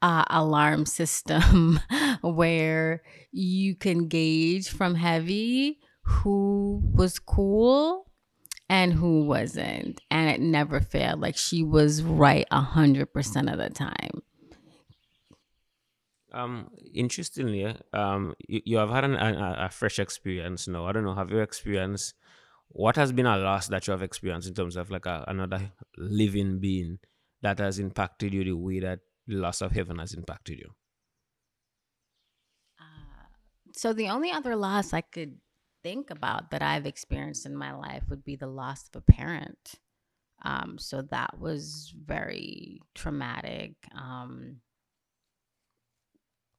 uh, 0.00 0.24
alarm 0.30 0.86
system 0.86 1.80
where 2.22 3.02
you 3.32 3.74
can 3.76 4.08
gauge 4.08 4.68
from 4.70 4.94
heavy 4.94 5.80
who 6.12 6.82
was 6.94 7.18
cool 7.18 8.06
and 8.68 8.92
who 8.92 9.24
wasn't. 9.24 10.00
And 10.10 10.30
it 10.30 10.40
never 10.40 10.80
failed. 10.80 11.20
Like 11.20 11.36
she 11.36 11.62
was 11.62 12.02
right 12.02 12.46
a 12.50 12.62
100% 12.62 13.52
of 13.52 13.58
the 13.58 13.70
time. 13.70 14.22
Um, 16.32 16.70
interestingly, 16.94 17.76
um, 17.92 18.34
you, 18.48 18.62
you 18.64 18.76
have 18.78 18.90
had 18.90 19.04
an, 19.04 19.14
a, 19.14 19.66
a 19.66 19.68
fresh 19.68 19.98
experience 19.98 20.66
now. 20.66 20.86
I 20.86 20.92
don't 20.92 21.04
know. 21.04 21.14
Have 21.14 21.30
you 21.30 21.40
experienced 21.40 22.14
what 22.68 22.96
has 22.96 23.12
been 23.12 23.26
a 23.26 23.36
loss 23.36 23.68
that 23.68 23.86
you 23.86 23.90
have 23.90 24.02
experienced 24.02 24.48
in 24.48 24.54
terms 24.54 24.76
of 24.76 24.90
like 24.90 25.04
a, 25.04 25.24
another 25.28 25.72
living 25.98 26.58
being 26.58 27.00
that 27.42 27.58
has 27.58 27.78
impacted 27.78 28.32
you 28.32 28.44
the 28.44 28.56
way 28.56 28.80
that 28.80 29.00
the 29.26 29.36
loss 29.36 29.60
of 29.60 29.72
heaven 29.72 29.98
has 29.98 30.14
impacted 30.14 30.58
you? 30.58 30.70
So 33.74 33.92
the 33.92 34.08
only 34.08 34.30
other 34.30 34.54
loss 34.56 34.92
I 34.92 35.00
could 35.00 35.38
think 35.82 36.10
about 36.10 36.50
that 36.50 36.62
I've 36.62 36.86
experienced 36.86 37.46
in 37.46 37.56
my 37.56 37.72
life 37.72 38.04
would 38.08 38.24
be 38.24 38.36
the 38.36 38.46
loss 38.46 38.88
of 38.88 39.02
a 39.02 39.12
parent. 39.12 39.74
Um, 40.44 40.76
so 40.78 41.02
that 41.02 41.38
was 41.38 41.94
very 41.96 42.80
traumatic. 42.94 43.72
Um, 43.94 44.56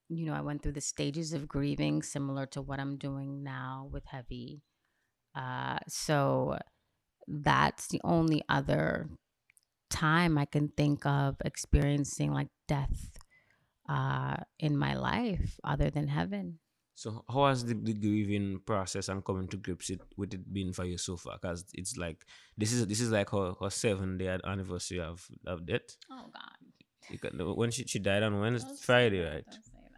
you 0.10 0.26
know, 0.26 0.34
I 0.34 0.42
went 0.42 0.62
through 0.62 0.74
the 0.74 0.82
stages 0.82 1.34
of 1.34 1.48
grieving 1.48 2.02
similar 2.02 2.46
to 2.48 2.62
what 2.62 2.80
I'm 2.80 2.98
doing 2.98 3.44
now 3.44 3.90
with 3.92 4.06
Heavy. 4.06 4.62
Uh, 5.36 5.80
so 5.88 6.58
that's 7.28 7.88
the 7.88 8.02
only 8.04 8.44
other 8.50 9.10
time 9.90 10.38
I 10.38 10.46
can 10.46 10.70
think 10.70 11.06
of 11.06 11.38
experiencing 11.44 12.32
like 12.32 12.50
death 12.68 13.18
uh, 13.88 14.38
in 14.60 14.78
my 14.78 14.96
life 14.96 15.60
other 15.64 15.90
than 15.90 16.08
heaven. 16.08 16.60
So 16.96 17.26
how 17.28 17.48
has 17.48 17.66
the, 17.66 17.74
the 17.74 17.94
grieving 17.94 18.62
process 18.66 19.10
and 19.10 19.26
coming 19.26 19.48
to 19.48 19.58
grips 19.58 19.90
it, 19.90 20.02
with 20.16 20.34
it 20.34 20.54
been 20.54 20.74
for 20.74 20.86
you 20.86 20.98
so 20.98 21.18
far? 21.18 21.38
Because 21.42 21.66
it's 21.74 21.98
like 21.98 22.24
this 22.58 22.72
is 22.72 22.86
this 22.88 23.02
is 23.02 23.12
like 23.12 23.30
her, 23.32 23.54
her 23.60 23.70
seven 23.70 24.18
day 24.18 24.38
anniversary 24.44 25.00
of 25.00 25.28
of 25.46 25.66
death. 25.66 25.98
Oh 26.12 26.30
God. 26.32 26.74
Because 27.12 27.34
when 27.58 27.72
she, 27.72 27.84
she 27.86 28.00
died 28.00 28.24
on 28.24 28.40
Wednesday, 28.40 28.72
Friday, 28.80 29.22
right? 29.22 29.46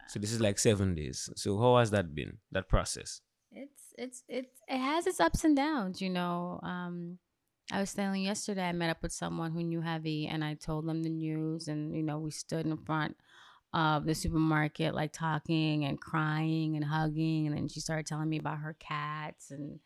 So 0.08 0.18
this 0.18 0.32
is 0.32 0.40
like 0.40 0.58
seven 0.58 0.94
days. 0.94 1.28
So 1.36 1.58
how 1.58 1.76
has 1.76 1.90
that 1.90 2.14
been? 2.14 2.38
That 2.52 2.68
process? 2.68 3.20
It's 3.52 3.94
it's 3.98 4.22
it's 4.28 4.60
it 4.68 4.78
has 4.78 5.06
its 5.06 5.20
ups 5.20 5.44
and 5.44 5.56
downs, 5.56 6.00
you 6.00 6.10
know. 6.10 6.60
Um 6.62 7.18
I 7.70 7.80
was 7.80 7.92
telling 7.92 8.22
yesterday 8.22 8.68
I 8.68 8.72
met 8.72 8.90
up 8.90 9.02
with 9.02 9.12
someone 9.12 9.50
who 9.50 9.62
knew 9.62 9.80
heavy 9.80 10.28
and 10.28 10.44
I 10.44 10.54
told 10.54 10.86
them 10.86 11.02
the 11.02 11.10
news 11.10 11.68
and 11.68 11.94
you 11.94 12.02
know, 12.02 12.18
we 12.18 12.30
stood 12.30 12.64
in 12.64 12.76
front 12.76 13.16
of 13.74 14.06
the 14.06 14.14
supermarket 14.14 14.94
like 14.94 15.12
talking 15.12 15.84
and 15.84 16.00
crying 16.00 16.76
and 16.76 16.84
hugging 16.84 17.46
and 17.46 17.56
then 17.56 17.68
she 17.68 17.80
started 17.80 18.06
telling 18.06 18.28
me 18.28 18.38
about 18.38 18.58
her 18.58 18.76
cats 18.78 19.50
and 19.50 19.80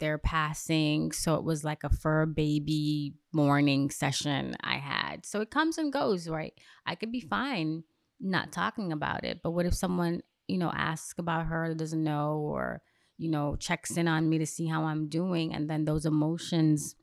their 0.00 0.18
passing. 0.18 1.12
So 1.12 1.34
it 1.34 1.44
was 1.44 1.64
like 1.64 1.84
a 1.84 1.90
fur 1.90 2.26
baby 2.26 3.14
morning 3.32 3.90
session 3.90 4.56
I 4.62 4.76
had. 4.76 5.26
So 5.26 5.40
it 5.40 5.50
comes 5.50 5.78
and 5.78 5.92
goes, 5.92 6.28
right? 6.28 6.54
I 6.86 6.94
could 6.94 7.12
be 7.12 7.20
fine 7.20 7.84
not 8.20 8.52
talking 8.52 8.92
about 8.92 9.24
it. 9.24 9.40
But 9.42 9.52
what 9.52 9.66
if 9.66 9.74
someone, 9.74 10.22
you 10.46 10.58
know, 10.58 10.72
asks 10.74 11.18
about 11.18 11.46
her, 11.46 11.74
doesn't 11.74 12.02
know, 12.02 12.38
or, 12.38 12.82
you 13.16 13.30
know, 13.30 13.56
checks 13.56 13.96
in 13.96 14.08
on 14.08 14.28
me 14.28 14.38
to 14.38 14.46
see 14.46 14.66
how 14.66 14.84
I'm 14.84 15.08
doing? 15.08 15.54
And 15.54 15.68
then 15.68 15.84
those 15.84 16.06
emotions 16.06 16.94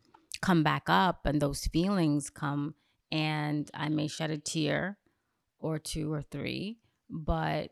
come 0.42 0.64
back 0.64 0.84
up 0.88 1.26
and 1.26 1.42
those 1.42 1.66
feelings 1.68 2.30
come, 2.30 2.76
and 3.12 3.70
I 3.74 3.90
may 3.90 4.08
shed 4.08 4.32
a 4.32 4.38
tear 4.38 4.98
or 5.66 5.80
two 5.80 6.12
or 6.12 6.22
three, 6.22 6.80
but 7.10 7.70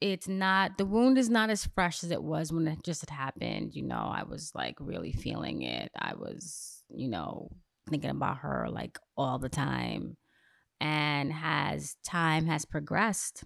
it's 0.00 0.28
not 0.28 0.76
the 0.78 0.84
wound 0.84 1.18
is 1.18 1.30
not 1.30 1.50
as 1.50 1.66
fresh 1.66 2.04
as 2.04 2.10
it 2.10 2.22
was 2.22 2.52
when 2.52 2.68
it 2.68 2.82
just 2.84 3.00
had 3.00 3.10
happened. 3.10 3.74
You 3.74 3.82
know, 3.82 4.10
I 4.12 4.24
was 4.24 4.52
like 4.54 4.76
really 4.78 5.12
feeling 5.12 5.62
it. 5.62 5.90
I 5.98 6.14
was, 6.14 6.82
you 6.88 7.08
know, 7.08 7.50
thinking 7.88 8.10
about 8.10 8.38
her 8.38 8.68
like 8.70 8.98
all 9.16 9.38
the 9.38 9.48
time 9.48 10.16
and 10.80 11.32
as 11.42 11.96
time 12.04 12.46
has 12.46 12.64
progressed 12.64 13.44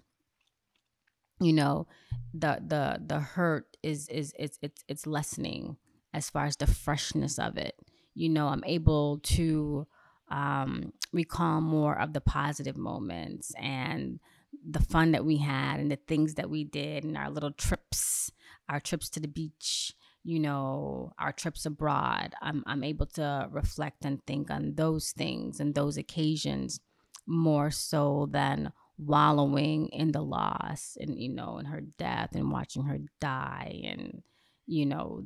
you 1.39 1.53
know 1.53 1.87
the 2.33 2.61
the 2.65 2.99
the 3.05 3.19
hurt 3.19 3.77
is 3.83 4.07
is 4.09 4.33
it's 4.37 4.57
it's 4.61 4.83
it's 4.87 5.07
lessening 5.07 5.77
as 6.13 6.29
far 6.29 6.45
as 6.45 6.57
the 6.57 6.67
freshness 6.67 7.39
of 7.39 7.57
it 7.57 7.75
you 8.13 8.29
know 8.29 8.47
i'm 8.47 8.63
able 8.65 9.19
to 9.19 9.87
um 10.31 10.91
recall 11.13 11.61
more 11.61 11.99
of 11.99 12.13
the 12.13 12.21
positive 12.21 12.77
moments 12.77 13.53
and 13.59 14.19
the 14.69 14.81
fun 14.81 15.11
that 15.11 15.25
we 15.25 15.37
had 15.37 15.79
and 15.79 15.91
the 15.91 15.99
things 16.07 16.35
that 16.35 16.49
we 16.49 16.63
did 16.63 17.03
and 17.03 17.17
our 17.17 17.29
little 17.29 17.51
trips 17.51 18.31
our 18.69 18.79
trips 18.79 19.09
to 19.09 19.19
the 19.19 19.27
beach 19.27 19.93
you 20.23 20.39
know 20.39 21.11
our 21.17 21.31
trips 21.31 21.65
abroad. 21.65 22.33
I'm 22.41 22.63
i'm 22.65 22.83
able 22.83 23.07
to 23.07 23.47
reflect 23.51 24.05
and 24.05 24.23
think 24.25 24.51
on 24.51 24.75
those 24.75 25.11
things 25.11 25.59
and 25.59 25.73
those 25.73 25.97
occasions 25.97 26.79
more 27.27 27.71
so 27.71 28.27
than 28.31 28.71
wallowing 28.97 29.87
in 29.87 30.11
the 30.11 30.21
loss 30.21 30.97
and 30.99 31.19
you 31.19 31.29
know 31.29 31.57
in 31.57 31.65
her 31.65 31.81
death 31.81 32.35
and 32.35 32.51
watching 32.51 32.83
her 32.83 32.99
die 33.19 33.81
and 33.83 34.21
you 34.67 34.85
know 34.85 35.23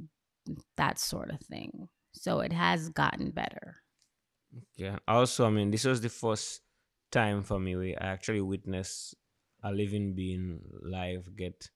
that 0.78 1.00
sort 1.00 1.32
of 1.32 1.40
thing. 1.42 1.90
So 2.14 2.40
it 2.40 2.54
has 2.54 2.90
gotten 2.90 3.32
better 3.32 3.78
yeah. 4.76 4.98
Also 5.08 5.46
i 5.46 5.50
mean 5.50 5.72
this 5.72 5.86
was 5.86 6.02
the 6.02 6.10
first 6.10 6.62
time 7.12 7.44
for 7.44 7.60
me 7.60 7.76
where 7.76 7.96
i 8.02 8.08
actually 8.08 8.42
witnessed 8.42 9.16
a 9.64 9.72
living 9.72 10.14
being 10.16 10.60
live 10.84 11.36
get 11.36 11.70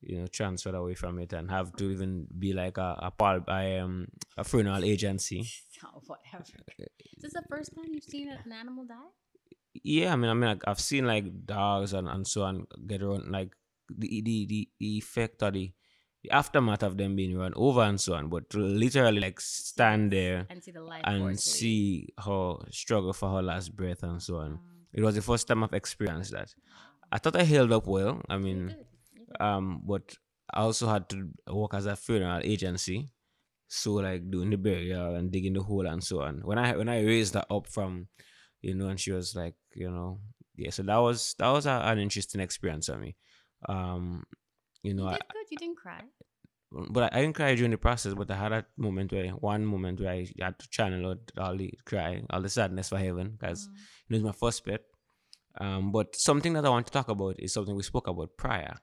you 0.00 0.20
know 0.20 0.26
transferred 0.26 0.74
away 0.74 0.94
from 0.94 1.18
it 1.18 1.32
and 1.32 1.50
have 1.50 1.72
to 1.76 1.90
even 1.90 2.26
be 2.38 2.52
like 2.52 2.78
a 2.78 2.96
a, 3.02 3.10
pal- 3.10 3.44
I, 3.48 3.76
um, 3.76 4.08
a 4.36 4.44
funeral 4.44 4.84
agency. 4.84 5.48
Oh 5.84 6.02
whatever. 6.08 6.42
Is 6.76 7.22
this 7.22 7.32
the 7.34 7.42
first 7.48 7.72
time 7.72 7.84
you've 7.92 8.02
seen 8.02 8.28
an 8.28 8.50
animal 8.50 8.84
die? 8.84 8.96
Yeah, 9.84 10.12
I 10.12 10.16
mean, 10.16 10.28
I 10.28 10.34
mean, 10.34 10.48
like, 10.50 10.62
I've 10.66 10.80
seen 10.80 11.06
like 11.06 11.46
dogs 11.46 11.92
and, 11.92 12.08
and 12.08 12.26
so 12.26 12.42
on 12.42 12.66
get 12.84 13.00
run 13.00 13.30
like 13.30 13.52
the 13.88 14.20
the 14.24 14.46
the, 14.46 14.68
the 14.80 14.98
effect 14.98 15.40
or 15.44 15.52
the 15.52 15.70
the 16.28 16.34
aftermath 16.34 16.82
of 16.82 16.96
them 16.96 17.16
being 17.16 17.36
run 17.36 17.52
over 17.56 17.80
and 17.82 18.00
so 18.00 18.14
on, 18.14 18.28
but 18.28 18.50
to 18.50 18.58
literally 18.58 19.20
like 19.20 19.40
stand 19.40 20.12
there 20.12 20.46
and 20.50 20.62
see 20.62 20.70
the 20.70 20.82
life 20.82 21.02
and 21.04 21.24
leave. 21.24 21.40
see 21.40 22.08
her 22.24 22.56
struggle 22.70 23.12
for 23.12 23.30
her 23.30 23.42
last 23.42 23.74
breath 23.74 24.02
and 24.02 24.22
so 24.22 24.36
on. 24.36 24.58
It 24.92 25.02
was 25.02 25.14
the 25.14 25.22
first 25.22 25.46
time 25.48 25.64
I've 25.64 25.74
experienced 25.74 26.32
that. 26.32 26.54
I 27.10 27.18
thought 27.18 27.36
I 27.36 27.44
held 27.44 27.72
up 27.72 27.86
well. 27.86 28.20
I 28.28 28.38
mean, 28.38 28.74
um, 29.40 29.82
but 29.86 30.16
I 30.52 30.60
also 30.60 30.88
had 30.88 31.08
to 31.10 31.28
work 31.50 31.74
as 31.74 31.86
a 31.86 31.96
funeral 31.96 32.40
agency, 32.42 33.10
so 33.68 33.94
like 33.94 34.30
doing 34.30 34.50
the 34.50 34.56
burial 34.56 35.14
and 35.14 35.30
digging 35.30 35.54
the 35.54 35.62
hole 35.62 35.86
and 35.86 36.02
so 36.02 36.22
on. 36.22 36.40
When 36.44 36.58
I 36.58 36.76
when 36.76 36.88
I 36.88 37.02
raised 37.02 37.34
her 37.34 37.44
up 37.50 37.66
from 37.66 38.08
you 38.62 38.74
know, 38.74 38.88
and 38.88 38.98
she 38.98 39.12
was 39.12 39.36
like, 39.36 39.54
you 39.74 39.90
know, 39.90 40.18
yeah. 40.56 40.70
So 40.70 40.82
that 40.82 40.96
was 40.96 41.34
that 41.38 41.50
was 41.50 41.66
a, 41.66 41.80
an 41.84 41.98
interesting 41.98 42.40
experience 42.40 42.86
for 42.86 42.98
me. 42.98 43.16
Um, 43.68 44.24
you 44.82 44.94
know, 44.94 45.04
You 45.04 45.10
I, 45.10 45.12
did 45.14 45.28
good. 45.32 45.46
You 45.50 45.58
didn't 45.58 45.76
cry. 45.76 46.02
but 46.90 47.12
I 47.14 47.20
didn't 47.22 47.34
cry 47.36 47.54
during 47.54 47.70
the 47.70 47.78
process. 47.78 48.14
But 48.14 48.30
I 48.30 48.36
had 48.36 48.52
a 48.52 48.64
moment 48.76 49.12
where 49.12 49.28
one 49.30 49.64
moment 49.64 50.00
where 50.00 50.10
I 50.10 50.26
had 50.40 50.58
to 50.58 50.68
channel 50.70 51.10
out 51.10 51.32
all 51.38 51.56
the 51.56 51.72
cry, 51.84 52.22
all 52.30 52.42
the 52.42 52.48
sadness 52.48 52.88
for 52.90 52.98
heaven, 52.98 53.36
because 53.38 53.68
it 54.08 54.14
was 54.14 54.22
my 54.22 54.32
first 54.32 54.64
pet. 54.64 54.82
Um, 55.60 55.90
but 55.92 56.14
something 56.14 56.52
that 56.52 56.64
I 56.64 56.68
want 56.68 56.86
to 56.86 56.92
talk 56.92 57.08
about 57.08 57.36
is 57.40 57.52
something 57.52 57.74
we 57.74 57.82
spoke 57.82 58.06
about 58.06 58.36
prior, 58.36 58.76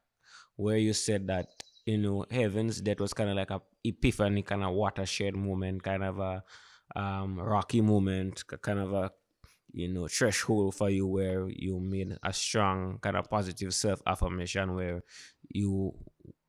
where 0.56 0.78
you 0.78 0.94
said 0.94 1.28
that 1.28 1.48
you 1.86 1.98
know 1.98 2.26
heaven's 2.30 2.82
death 2.82 3.00
was 3.00 3.14
kind 3.14 3.30
of 3.30 3.36
like 3.36 3.52
a 3.52 3.62
epiphany, 3.84 4.42
kind 4.42 4.64
of 4.64 4.74
watershed 4.74 5.36
moment, 5.36 5.84
kind 5.84 6.04
of 6.04 6.20
a 6.20 6.44
um, 6.96 7.40
rocky 7.40 7.82
moment, 7.82 8.44
kind 8.62 8.80
of 8.80 8.94
a 8.94 9.12
you 9.72 9.88
know 9.88 10.08
threshold 10.08 10.76
for 10.76 10.90
you 10.90 11.08
where 11.08 11.48
you 11.50 11.80
made 11.80 12.18
a 12.24 12.34
strong 12.34 12.98
kind 13.02 13.18
of 13.18 13.30
positive 13.30 13.74
self 13.74 14.02
affirmation 14.08 14.76
where 14.76 15.04
you 15.50 15.94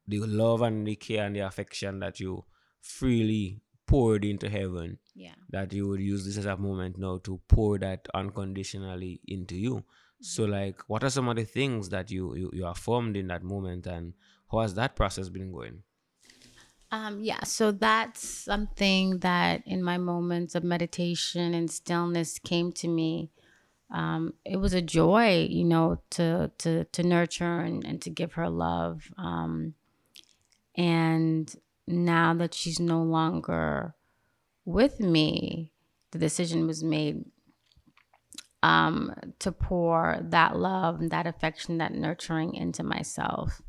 the 0.08 0.18
love 0.20 0.62
and 0.62 0.86
the 0.86 0.94
care 0.96 1.24
and 1.26 1.34
the 1.34 1.40
affection 1.40 1.98
that 1.98 2.20
you 2.20 2.44
freely 2.80 3.60
poured 3.86 4.24
into 4.24 4.48
heaven 4.48 4.98
Yeah. 5.14 5.34
that 5.50 5.72
you 5.72 5.88
would 5.88 6.00
use 6.00 6.24
this 6.24 6.36
as 6.38 6.46
a 6.46 6.56
moment 6.56 6.98
now 6.98 7.18
to 7.18 7.40
pour 7.48 7.78
that 7.78 8.08
unconditionally 8.14 9.20
into 9.26 9.56
you. 9.56 9.84
So 10.20 10.42
mm-hmm. 10.42 10.52
like 10.52 10.82
what 10.88 11.04
are 11.04 11.10
some 11.10 11.28
of 11.28 11.36
the 11.36 11.44
things 11.44 11.88
that 11.90 12.10
you, 12.10 12.34
you, 12.36 12.50
you 12.52 12.66
affirmed 12.66 13.16
in 13.16 13.28
that 13.28 13.42
moment 13.42 13.86
and 13.86 14.14
how 14.50 14.60
has 14.60 14.74
that 14.74 14.96
process 14.96 15.28
been 15.28 15.52
going? 15.52 15.82
Um, 16.92 17.20
yeah, 17.20 17.42
so 17.42 17.72
that's 17.72 18.26
something 18.26 19.18
that 19.18 19.62
in 19.66 19.82
my 19.82 19.98
moments 19.98 20.54
of 20.54 20.62
meditation 20.62 21.52
and 21.52 21.70
stillness 21.70 22.38
came 22.38 22.72
to 22.74 22.88
me. 22.88 23.30
Um, 23.92 24.34
it 24.44 24.56
was 24.56 24.72
a 24.72 24.82
joy, 24.82 25.46
you 25.50 25.64
know, 25.64 25.98
to 26.10 26.50
to 26.58 26.84
to 26.84 27.02
nurture 27.02 27.60
and, 27.60 27.84
and 27.84 28.00
to 28.02 28.10
give 28.10 28.34
her 28.34 28.48
love. 28.48 29.12
Um, 29.16 29.74
and 30.76 31.54
now 31.86 32.34
that 32.34 32.54
she's 32.54 32.80
no 32.80 33.02
longer 33.02 33.94
with 34.64 35.00
me, 35.00 35.72
the 36.10 36.18
decision 36.18 36.66
was 36.66 36.82
made 36.82 37.24
um, 38.62 39.14
to 39.38 39.52
pour 39.52 40.18
that 40.20 40.56
love 40.56 41.00
and 41.00 41.10
that 41.10 41.26
affection, 41.26 41.78
that 41.78 41.94
nurturing 41.94 42.54
into 42.54 42.82
myself. 42.82 43.62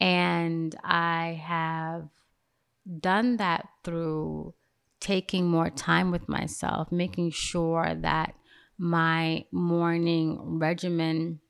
And 0.00 0.74
I 0.84 1.40
have 1.42 2.08
done 3.00 3.36
that 3.38 3.68
through 3.82 4.54
taking 5.00 5.46
more 5.46 5.70
time 5.70 6.10
with 6.10 6.28
myself, 6.28 6.90
making 6.90 7.30
sure 7.30 7.94
that 8.00 8.34
my 8.78 9.44
morning 9.52 10.58
regimen 10.58 11.40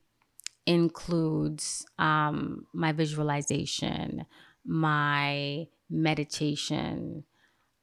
includes 0.65 1.85
um, 1.99 2.65
my 2.73 2.91
visualization, 2.91 4.25
my 4.65 5.67
meditation, 5.89 7.23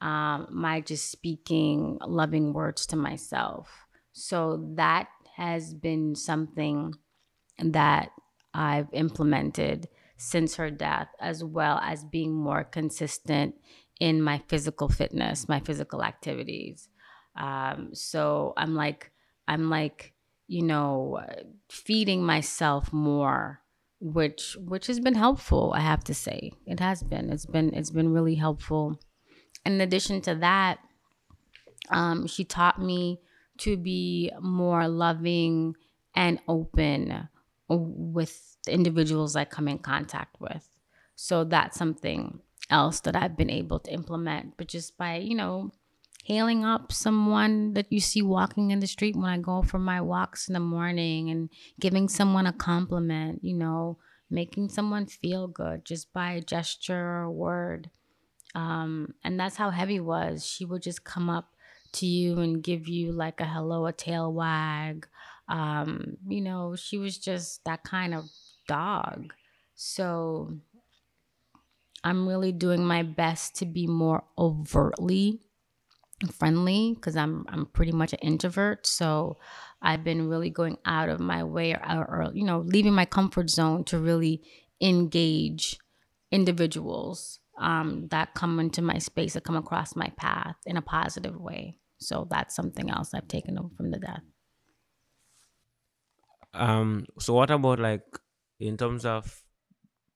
um, 0.00 0.48
my 0.50 0.80
just 0.80 1.10
speaking 1.10 1.98
loving 2.06 2.52
words 2.52 2.86
to 2.86 2.96
myself. 2.96 3.86
So 4.12 4.68
that 4.74 5.08
has 5.36 5.72
been 5.72 6.14
something 6.14 6.94
that 7.58 8.10
I've 8.52 8.88
implemented 8.92 9.88
since 10.22 10.54
her 10.54 10.70
death, 10.70 11.08
as 11.20 11.42
well 11.42 11.78
as 11.82 12.04
being 12.04 12.32
more 12.32 12.62
consistent 12.62 13.56
in 13.98 14.22
my 14.22 14.38
physical 14.46 14.88
fitness, 14.88 15.48
my 15.48 15.58
physical 15.58 16.02
activities. 16.02 16.88
Um, 17.36 17.90
so 17.92 18.52
I'm 18.56 18.74
like, 18.76 19.10
I'm 19.48 19.68
like, 19.68 20.14
you 20.46 20.62
know, 20.62 21.20
feeding 21.68 22.22
myself 22.22 22.92
more, 22.92 23.62
which 24.00 24.56
which 24.60 24.86
has 24.86 25.00
been 25.00 25.16
helpful. 25.16 25.72
I 25.74 25.80
have 25.80 26.04
to 26.04 26.14
say, 26.14 26.52
it 26.66 26.78
has 26.78 27.02
been. 27.02 27.32
It's 27.32 27.46
been 27.46 27.74
it's 27.74 27.90
been 27.90 28.12
really 28.12 28.36
helpful. 28.36 29.00
In 29.66 29.80
addition 29.80 30.20
to 30.22 30.36
that, 30.36 30.78
um, 31.90 32.26
she 32.28 32.44
taught 32.44 32.80
me 32.80 33.20
to 33.58 33.76
be 33.76 34.30
more 34.40 34.86
loving 34.88 35.74
and 36.14 36.38
open 36.46 37.28
with 37.68 38.56
the 38.64 38.72
individuals 38.72 39.36
I 39.36 39.44
come 39.44 39.68
in 39.68 39.78
contact 39.78 40.40
with. 40.40 40.68
So 41.14 41.44
that's 41.44 41.78
something 41.78 42.40
else 42.70 43.00
that 43.00 43.16
I've 43.16 43.36
been 43.36 43.50
able 43.50 43.80
to 43.80 43.92
implement, 43.92 44.56
but 44.56 44.68
just 44.68 44.96
by, 44.96 45.16
you 45.16 45.34
know, 45.34 45.72
hailing 46.24 46.64
up 46.64 46.92
someone 46.92 47.74
that 47.74 47.92
you 47.92 48.00
see 48.00 48.22
walking 48.22 48.70
in 48.70 48.80
the 48.80 48.86
street 48.86 49.16
when 49.16 49.26
I 49.26 49.38
go 49.38 49.62
for 49.62 49.78
my 49.78 50.00
walks 50.00 50.48
in 50.48 50.54
the 50.54 50.60
morning 50.60 51.30
and 51.30 51.50
giving 51.80 52.08
someone 52.08 52.46
a 52.46 52.52
compliment, 52.52 53.40
you 53.42 53.54
know, 53.54 53.98
making 54.30 54.68
someone 54.68 55.06
feel 55.06 55.48
good 55.48 55.84
just 55.84 56.12
by 56.12 56.32
a 56.32 56.40
gesture 56.40 56.96
or 56.96 57.22
a 57.22 57.30
word. 57.30 57.90
Um, 58.54 59.14
and 59.24 59.38
that's 59.38 59.56
how 59.56 59.70
Heavy 59.70 60.00
was. 60.00 60.46
She 60.46 60.64
would 60.64 60.82
just 60.82 61.04
come 61.04 61.28
up 61.28 61.54
to 61.92 62.06
you 62.06 62.38
and 62.38 62.62
give 62.62 62.88
you 62.88 63.12
like 63.12 63.40
a 63.40 63.44
hello, 63.44 63.86
a 63.86 63.92
tail 63.92 64.32
wag. 64.32 65.06
Um, 65.52 66.16
you 66.26 66.40
know, 66.40 66.74
she 66.74 66.96
was 66.96 67.18
just 67.18 67.64
that 67.66 67.84
kind 67.84 68.14
of 68.14 68.24
dog. 68.66 69.34
So 69.74 70.56
I'm 72.02 72.26
really 72.26 72.52
doing 72.52 72.84
my 72.84 73.02
best 73.02 73.56
to 73.56 73.66
be 73.66 73.86
more 73.86 74.24
overtly 74.38 75.40
friendly 76.32 76.94
because 76.94 77.16
I'm 77.16 77.44
I'm 77.48 77.66
pretty 77.66 77.92
much 77.92 78.12
an 78.14 78.20
introvert. 78.20 78.86
So 78.86 79.36
I've 79.82 80.04
been 80.04 80.28
really 80.28 80.50
going 80.50 80.78
out 80.86 81.10
of 81.10 81.20
my 81.20 81.44
way 81.44 81.74
or, 81.74 82.04
or 82.04 82.30
you 82.32 82.44
know 82.44 82.60
leaving 82.60 82.94
my 82.94 83.04
comfort 83.04 83.50
zone 83.50 83.84
to 83.84 83.98
really 83.98 84.42
engage 84.80 85.78
individuals 86.30 87.40
um, 87.58 88.08
that 88.08 88.34
come 88.34 88.58
into 88.58 88.80
my 88.80 88.98
space 88.98 89.34
that 89.34 89.44
come 89.44 89.56
across 89.56 89.94
my 89.94 90.10
path 90.16 90.56
in 90.64 90.78
a 90.78 90.82
positive 90.82 91.36
way. 91.36 91.76
So 91.98 92.26
that's 92.30 92.56
something 92.56 92.90
else 92.90 93.12
I've 93.14 93.28
taken 93.28 93.58
from 93.76 93.90
the 93.90 93.98
death. 93.98 94.22
Um, 96.54 97.06
so 97.18 97.34
what 97.34 97.50
about 97.50 97.78
like 97.78 98.04
in 98.60 98.76
terms 98.76 99.04
of 99.04 99.42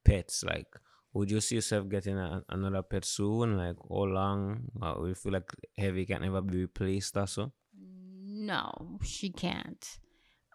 pets? 0.05 0.45
Like, 0.45 0.69
would 1.13 1.31
you 1.31 1.41
see 1.41 1.57
yourself 1.57 1.89
getting 1.89 2.19
a, 2.19 2.43
another 2.49 2.83
pet 2.83 3.05
soon? 3.05 3.57
Like, 3.57 3.77
how 3.89 4.05
long? 4.05 4.71
Or 4.81 5.09
you 5.09 5.15
feel 5.15 5.33
like 5.33 5.51
heavy 5.77 6.05
can 6.07 6.23
never 6.23 6.43
be 6.43 6.59
replaced 6.59 7.17
or 7.17 7.27
so? 7.27 7.53
No, 7.75 8.99
she 9.03 9.31
can't. 9.31 9.99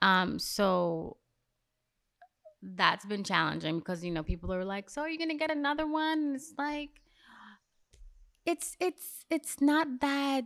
Um, 0.02 0.40
so 0.40 1.18
that's 2.62 3.06
been 3.06 3.24
challenging 3.24 3.80
because 3.80 4.04
you 4.04 4.12
know 4.12 4.24
people 4.24 4.54
are 4.54 4.66
like, 4.66 4.90
"So 4.90 5.02
are 5.02 5.10
you 5.10 5.18
gonna 5.18 5.38
get 5.38 5.52
another 5.52 5.88
one?" 5.88 6.20
And 6.20 6.36
it's 6.36 6.54
like, 6.58 7.02
it's 8.46 8.76
it's 8.80 9.26
it's 9.30 9.62
not 9.62 9.88
that 10.02 10.46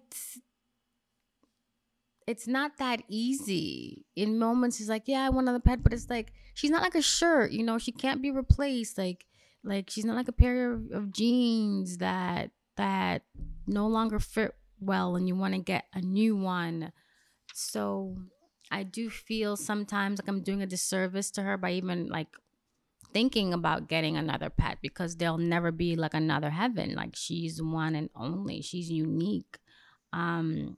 it's 2.27 2.47
not 2.47 2.77
that 2.77 3.03
easy. 3.07 4.05
In 4.15 4.39
moments, 4.39 4.79
it's 4.79 4.89
like, 4.89 5.03
"Yeah, 5.07 5.25
I 5.25 5.29
want 5.29 5.45
another 5.45 5.59
pet," 5.59 5.83
but 5.83 5.93
it's 5.93 6.09
like 6.09 6.33
she's 6.53 6.71
not 6.71 6.81
like 6.81 6.95
a 6.95 7.01
shirt, 7.01 7.51
you 7.51 7.63
know. 7.63 7.77
She 7.77 7.91
can't 7.91 8.21
be 8.21 8.31
replaced. 8.31 8.97
Like 8.97 9.25
like 9.63 9.89
she's 9.89 10.05
not 10.05 10.15
like 10.15 10.27
a 10.27 10.33
pair 10.33 10.71
of, 10.71 10.91
of 10.91 11.11
jeans 11.13 11.97
that 11.97 12.51
that 12.77 13.23
no 13.67 13.87
longer 13.87 14.19
fit 14.19 14.55
well, 14.79 15.15
and 15.15 15.27
you 15.27 15.35
want 15.35 15.53
to 15.53 15.59
get 15.59 15.85
a 15.93 16.01
new 16.01 16.35
one. 16.35 16.91
So 17.53 18.17
I 18.71 18.83
do 18.83 19.09
feel 19.09 19.55
sometimes 19.55 20.19
like 20.19 20.27
I'm 20.27 20.41
doing 20.41 20.61
a 20.61 20.67
disservice 20.67 21.31
to 21.31 21.43
her 21.43 21.57
by 21.57 21.71
even 21.71 22.07
like 22.07 22.27
thinking 23.13 23.53
about 23.53 23.87
getting 23.87 24.17
another 24.17 24.49
pet 24.49 24.79
because 24.81 25.15
there'll 25.15 25.37
never 25.37 25.71
be 25.71 25.95
like 25.95 26.13
another 26.13 26.49
heaven. 26.49 26.95
Like 26.95 27.15
she's 27.15 27.61
one 27.61 27.95
and 27.95 28.09
only. 28.15 28.61
She's 28.61 28.89
unique. 28.89 29.59
Um 30.11 30.77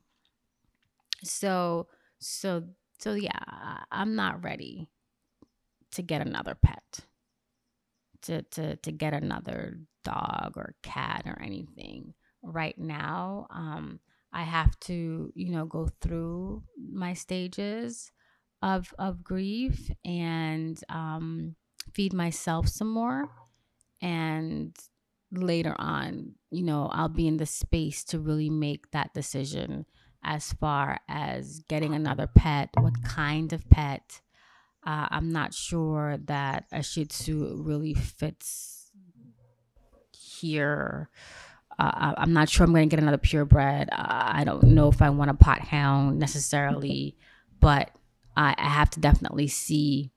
so 1.24 1.88
so 2.20 2.64
so 3.00 3.14
yeah, 3.14 3.84
I'm 3.92 4.16
not 4.16 4.44
ready 4.44 4.90
to 5.92 6.02
get 6.02 6.22
another 6.26 6.56
pet. 6.56 7.00
To 8.24 8.42
to 8.42 8.76
to 8.78 8.92
get 8.92 9.14
another 9.14 9.80
dog 10.04 10.54
or 10.56 10.76
cat 10.82 11.24
or 11.26 11.40
anything 11.42 12.14
right 12.42 12.78
now. 12.78 13.48
Um 13.52 14.00
I 14.34 14.44
have 14.44 14.78
to, 14.82 15.32
you 15.36 15.50
know, 15.52 15.66
go 15.66 15.88
through 16.02 16.64
my 16.78 17.14
stages 17.14 18.12
of 18.62 18.94
of 19.00 19.24
grief 19.24 19.90
and 20.04 20.80
um, 20.90 21.56
feed 21.94 22.14
myself 22.14 22.68
some 22.68 22.90
more. 22.90 23.30
And 24.02 24.76
later 25.32 25.76
on, 25.80 26.36
you 26.52 26.64
know, 26.64 26.90
I'll 26.92 27.10
be 27.10 27.28
in 27.28 27.38
the 27.38 27.46
space 27.46 28.04
to 28.06 28.20
really 28.20 28.50
make 28.50 28.92
that 28.92 29.14
decision 29.14 29.86
as 30.28 30.52
far 30.54 31.00
as 31.08 31.60
getting 31.70 31.96
another 31.96 32.28
pet, 32.28 32.70
what 32.78 33.02
kind 33.04 33.54
of 33.54 33.68
pet. 33.70 34.20
Uh, 34.86 35.08
I'm 35.10 35.32
not 35.32 35.54
sure 35.54 36.18
that 36.26 36.66
a 36.72 36.84
Shih 36.84 37.06
Tzu 37.06 37.62
really 37.64 37.94
fits 37.94 38.92
here. 40.12 41.10
Uh, 41.80 42.14
I'm 42.18 42.34
not 42.34 42.50
sure 42.50 42.66
I'm 42.66 42.74
going 42.74 42.90
to 42.90 42.94
get 42.94 43.02
another 43.02 43.18
purebred. 43.18 43.90
Uh, 43.92 44.32
I 44.34 44.44
don't 44.44 44.64
know 44.64 44.90
if 44.90 45.02
I 45.02 45.10
want 45.10 45.32
a 45.32 45.34
pot 45.34 45.60
hound 45.62 46.20
necessarily, 46.20 47.16
but 47.60 47.92
I, 48.36 48.54
I 48.58 48.70
have 48.70 48.90
to 48.92 49.00
definitely 49.00 49.48
see 49.48 50.12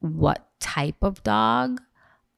what 0.00 0.48
type 0.60 1.02
of 1.02 1.22
dog 1.22 1.80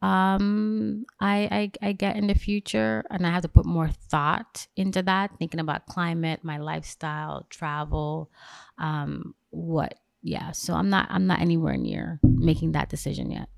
um 0.03 1.07
I, 1.21 1.71
I 1.81 1.89
i 1.89 1.93
get 1.93 2.17
in 2.17 2.27
the 2.27 2.35
future 2.35 3.05
and 3.09 3.25
i 3.27 3.31
have 3.31 3.43
to 3.43 3.49
put 3.49 3.65
more 3.65 3.89
thought 3.89 4.67
into 4.77 5.01
that 5.03 5.31
thinking 5.39 5.61
about 5.61 5.87
climate 5.87 6.41
my 6.43 6.59
lifestyle 6.59 7.47
travel 7.51 8.31
um 8.79 9.35
what 9.51 9.95
yeah. 10.23 10.53
So 10.53 10.75
i'm 10.75 10.89
not 10.89 11.09
i'm 11.11 11.27
not 11.27 11.41
anywhere 11.41 11.77
near 11.77 12.21
making 12.23 12.73
that 12.73 12.89
decision 12.89 13.31
yet. 13.31 13.49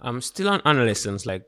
I'm 0.00 0.20
still 0.20 0.48
on, 0.48 0.60
on 0.64 0.84
lessons 0.84 1.26
like 1.26 1.46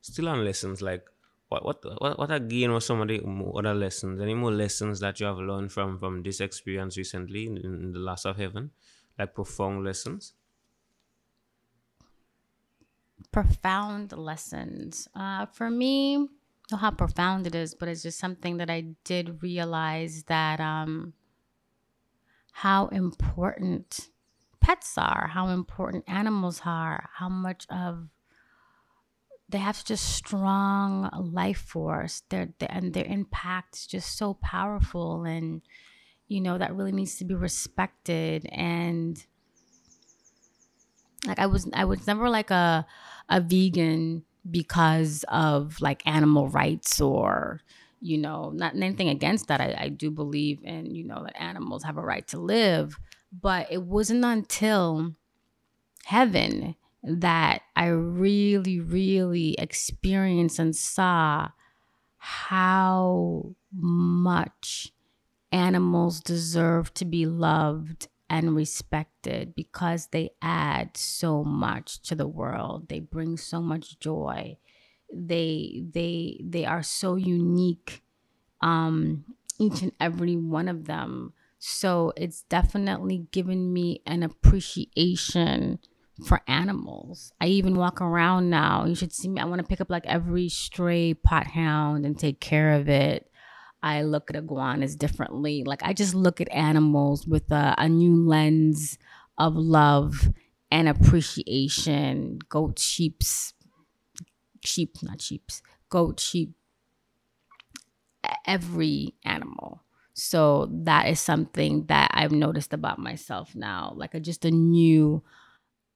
still 0.00 0.28
on 0.28 0.44
lessons 0.44 0.82
like 0.82 1.04
what 1.48 1.64
what 1.64 1.84
what, 2.00 2.18
what 2.18 2.30
again 2.30 2.72
was 2.72 2.86
some 2.86 3.00
of 3.00 3.08
the 3.08 3.20
other 3.54 3.74
lessons? 3.74 4.20
Any 4.20 4.34
more 4.34 4.50
lessons 4.50 5.00
that 5.00 5.20
you 5.20 5.26
have 5.26 5.38
learned 5.38 5.70
from 5.70 5.98
from 5.98 6.22
this 6.22 6.40
experience 6.40 6.96
recently 6.96 7.46
in, 7.46 7.58
in 7.58 7.92
the 7.92 7.98
last 7.98 8.24
of 8.24 8.36
heaven? 8.36 8.70
Like 9.18 9.34
profound 9.34 9.84
lessons 9.84 10.32
profound 13.30 14.12
lessons. 14.12 15.08
Uh, 15.14 15.46
for 15.46 15.70
me, 15.70 16.16
know 16.70 16.78
how 16.78 16.90
profound 16.90 17.46
it 17.46 17.54
is, 17.54 17.74
but 17.74 17.88
it's 17.88 18.02
just 18.02 18.18
something 18.18 18.56
that 18.56 18.70
I 18.70 18.94
did 19.04 19.42
realize 19.42 20.24
that 20.24 20.60
um, 20.60 21.12
how 22.52 22.88
important 22.88 24.08
pets 24.60 24.96
are, 24.96 25.28
how 25.32 25.48
important 25.48 26.04
animals 26.06 26.62
are, 26.64 27.08
how 27.14 27.28
much 27.28 27.66
of 27.70 28.08
they 29.48 29.58
have 29.58 29.76
such 29.76 29.90
a 29.90 29.96
strong 29.98 31.10
life 31.12 31.58
force. 31.58 32.22
Their 32.30 32.54
and 32.60 32.94
their 32.94 33.04
impact 33.04 33.76
is 33.76 33.86
just 33.86 34.16
so 34.16 34.34
powerful, 34.34 35.24
and 35.24 35.60
you 36.26 36.40
know 36.40 36.56
that 36.56 36.74
really 36.74 36.92
needs 36.92 37.16
to 37.16 37.24
be 37.24 37.34
respected 37.34 38.46
and 38.50 39.22
like 41.26 41.38
I 41.38 41.46
was 41.46 41.68
I 41.72 41.84
was 41.84 42.06
never 42.06 42.28
like 42.28 42.50
a 42.50 42.86
a 43.28 43.40
vegan 43.40 44.24
because 44.50 45.24
of 45.28 45.80
like 45.80 46.06
animal 46.06 46.48
rights 46.48 47.00
or 47.00 47.60
you 48.00 48.18
know 48.18 48.50
not 48.50 48.74
anything 48.74 49.08
against 49.08 49.48
that. 49.48 49.60
I, 49.60 49.76
I 49.78 49.88
do 49.88 50.10
believe 50.10 50.60
in 50.64 50.94
you 50.94 51.04
know 51.04 51.22
that 51.24 51.40
animals 51.40 51.84
have 51.84 51.96
a 51.96 52.02
right 52.02 52.26
to 52.28 52.38
live. 52.38 52.98
But 53.32 53.72
it 53.72 53.82
wasn't 53.82 54.24
until 54.24 55.14
heaven 56.04 56.74
that 57.02 57.62
i 57.74 57.86
really 57.86 58.78
really 58.78 59.54
experienced 59.58 60.58
and 60.58 60.74
saw 60.74 61.48
how 62.18 63.54
much 63.72 64.92
animals 65.50 66.20
deserve 66.20 66.94
to 66.94 67.04
be 67.04 67.26
loved 67.26 68.08
and 68.32 68.56
respected 68.56 69.54
because 69.54 70.06
they 70.08 70.30
add 70.40 70.96
so 70.96 71.44
much 71.44 72.00
to 72.00 72.14
the 72.14 72.26
world. 72.26 72.88
They 72.88 72.98
bring 72.98 73.36
so 73.36 73.60
much 73.60 74.00
joy. 74.00 74.56
They 75.14 75.84
they 75.92 76.40
they 76.42 76.64
are 76.64 76.82
so 76.82 77.16
unique 77.16 78.02
um 78.62 79.24
each 79.58 79.82
and 79.82 79.92
every 80.00 80.36
one 80.36 80.68
of 80.68 80.86
them. 80.86 81.34
So 81.58 82.12
it's 82.16 82.42
definitely 82.44 83.26
given 83.32 83.72
me 83.72 84.02
an 84.06 84.22
appreciation 84.22 85.78
for 86.26 86.40
animals. 86.48 87.32
I 87.40 87.48
even 87.48 87.76
walk 87.76 88.00
around 88.00 88.50
now. 88.50 88.86
You 88.86 88.94
should 88.94 89.12
see 89.12 89.28
me. 89.28 89.40
I 89.40 89.44
want 89.44 89.60
to 89.60 89.66
pick 89.68 89.80
up 89.80 89.90
like 89.90 90.06
every 90.06 90.48
stray 90.48 91.14
pot 91.14 91.48
hound 91.48 92.06
and 92.06 92.18
take 92.18 92.40
care 92.40 92.72
of 92.72 92.88
it. 92.88 93.30
I 93.82 94.02
look 94.02 94.30
at 94.30 94.36
iguanas 94.36 94.96
differently. 94.96 95.64
Like 95.64 95.82
I 95.82 95.92
just 95.92 96.14
look 96.14 96.40
at 96.40 96.50
animals 96.52 97.26
with 97.26 97.50
a, 97.50 97.74
a 97.78 97.88
new 97.88 98.16
lens 98.26 98.98
of 99.38 99.56
love 99.56 100.28
and 100.70 100.88
appreciation. 100.88 102.38
Goat, 102.48 102.78
sheep's, 102.78 103.54
sheep, 104.64 104.96
not 105.02 105.20
sheep's, 105.20 105.62
goat, 105.88 106.20
sheep, 106.20 106.54
every 108.46 109.14
animal. 109.24 109.82
So 110.14 110.68
that 110.84 111.08
is 111.08 111.20
something 111.20 111.86
that 111.86 112.10
I've 112.12 112.32
noticed 112.32 112.72
about 112.72 112.98
myself 112.98 113.54
now, 113.54 113.92
like 113.96 114.14
a, 114.14 114.20
just 114.20 114.44
a 114.44 114.50
new 114.50 115.22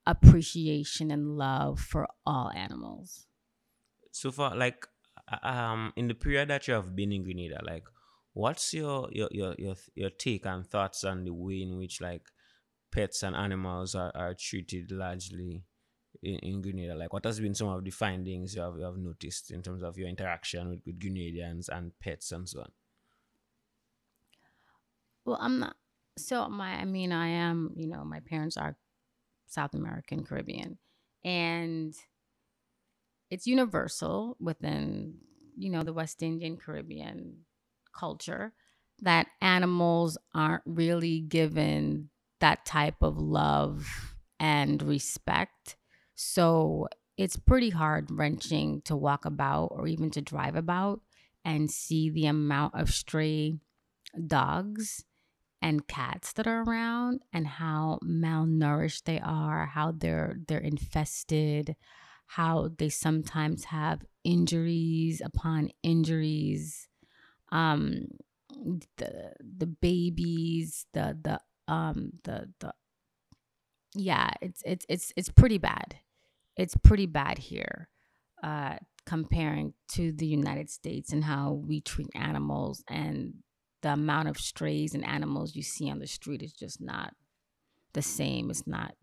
appreciation 0.07 1.11
and 1.11 1.37
love 1.37 1.81
for 1.81 2.09
all 2.25 2.51
animals. 2.55 3.27
So 4.13 4.33
far, 4.33 4.57
like 4.57 4.87
um 5.43 5.93
in 5.97 6.09
the 6.09 6.15
period 6.15 6.49
that 6.49 6.69
you 6.69 6.75
have 6.75 6.95
been 6.95 7.13
in 7.13 7.23
Grenada, 7.25 7.61
like 7.65 7.85
what's 8.33 8.73
your 8.75 9.09
your 9.13 9.29
your 9.31 9.55
your, 9.59 9.75
your 9.95 10.11
take 10.11 10.47
and 10.47 10.67
thoughts 10.67 11.05
on 11.05 11.25
the 11.25 11.33
way 11.33 11.63
in 11.63 11.77
which 11.79 12.01
like 12.01 12.29
pets 12.93 13.23
and 13.23 13.35
animals 13.37 13.95
are, 13.95 14.13
are 14.15 14.35
treated 14.35 14.91
largely 14.93 15.65
in, 16.23 16.39
in 16.41 16.63
Grenada? 16.63 16.95
Like 16.95 17.13
what 17.13 17.25
has 17.25 17.41
been 17.41 17.55
some 17.55 17.69
of 17.69 17.85
the 17.85 17.91
findings 17.91 18.55
you 18.55 18.63
have, 18.63 18.77
you 18.77 18.85
have 18.85 18.97
noticed 18.97 19.51
in 19.51 19.63
terms 19.63 19.83
of 19.83 19.99
your 19.99 20.09
interaction 20.09 20.69
with, 20.71 20.81
with 20.87 20.99
Grenadians 21.01 21.69
and 21.69 21.93
pets 21.99 22.33
and 22.33 22.49
so 22.49 22.61
on? 22.61 22.73
Well, 25.25 25.39
I'm 25.41 25.59
not 25.59 25.77
so 26.17 26.49
my 26.49 26.75
I 26.75 26.85
mean 26.85 27.13
I 27.13 27.29
am, 27.29 27.73
you 27.77 27.87
know, 27.89 28.05
my 28.05 28.21
parents 28.21 28.57
are 28.57 28.77
South 29.47 29.75
American 29.75 30.25
Caribbean 30.25 30.79
and 31.25 31.95
it's 33.31 33.47
universal 33.47 34.37
within 34.41 35.15
you 35.57 35.71
know 35.71 35.83
the 35.83 35.93
West 35.93 36.23
Indian 36.23 36.57
Caribbean 36.57 37.39
culture 37.95 38.53
that 39.03 39.27
animals 39.41 40.17
aren't 40.35 40.63
really 40.65 41.21
given 41.21 42.11
that 42.41 42.65
type 42.65 43.03
of 43.03 43.19
love 43.19 44.15
and 44.39 44.83
respect. 44.83 45.77
So 46.15 46.89
it's 47.17 47.37
pretty 47.37 47.71
hard 47.71 48.11
wrenching 48.11 48.83
to 48.83 48.97
walk 48.97 49.25
about 49.25 49.67
or 49.67 49.87
even 49.87 50.11
to 50.11 50.21
drive 50.21 50.57
about 50.57 51.01
and 51.45 51.71
see 51.71 52.11
the 52.11 52.27
amount 52.27 52.75
of 52.75 52.91
stray 52.91 53.59
dogs 54.27 55.05
and 55.63 55.87
cats 55.89 56.33
that 56.33 56.47
are 56.47 56.63
around 56.63 57.21
and 57.33 57.47
how 57.47 57.99
malnourished 58.05 59.05
they 59.05 59.21
are, 59.21 59.67
how 59.67 59.93
they're 59.93 60.39
they're 60.47 60.59
infested, 60.59 61.77
how 62.27 62.71
they 62.79 62.89
sometimes 62.89 63.65
have 63.65 64.05
injuries 64.25 65.23
upon 65.25 65.71
injuries 65.83 66.89
um 67.53 68.07
the 68.97 69.33
the 69.59 69.67
babies 69.67 70.87
the 70.93 71.17
the 71.23 71.41
um 71.73 72.11
the 72.25 72.49
the 72.61 72.73
yeah 73.95 74.31
it's 74.41 74.63
it's 74.65 74.87
it's 74.89 75.13
it's 75.17 75.31
pretty 75.31 75.59
bad. 75.59 75.97
It's 76.57 76.77
pretty 76.77 77.07
bad 77.07 77.39
here 77.39 77.89
uh 78.43 78.77
comparing 79.05 79.73
to 79.89 80.11
the 80.13 80.27
united 80.27 80.69
states 80.69 81.13
and 81.13 81.23
how 81.25 81.53
we 81.53 81.81
treat 81.81 82.09
animals 82.15 82.83
and 82.89 83.35
the 83.83 83.93
amount 83.93 84.29
of 84.29 84.37
strays 84.37 84.95
and 84.95 85.05
animals 85.05 85.55
you 85.55 85.63
see 85.63 85.89
on 85.91 86.01
the 86.01 86.07
street 86.07 86.43
is 86.43 86.53
just 86.53 86.81
not 86.81 87.15
the 87.93 88.03
same. 88.03 88.51
It's 88.51 88.67
not 88.67 88.95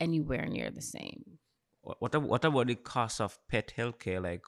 anywhere 0.00 0.46
near 0.46 0.70
the 0.70 0.82
same 0.82 1.38
what 1.82 2.22
what 2.22 2.44
about 2.44 2.66
the 2.68 2.76
cost 2.76 3.20
of 3.20 3.38
pet 3.48 3.72
healthcare? 3.76 4.22
Like, 4.22 4.44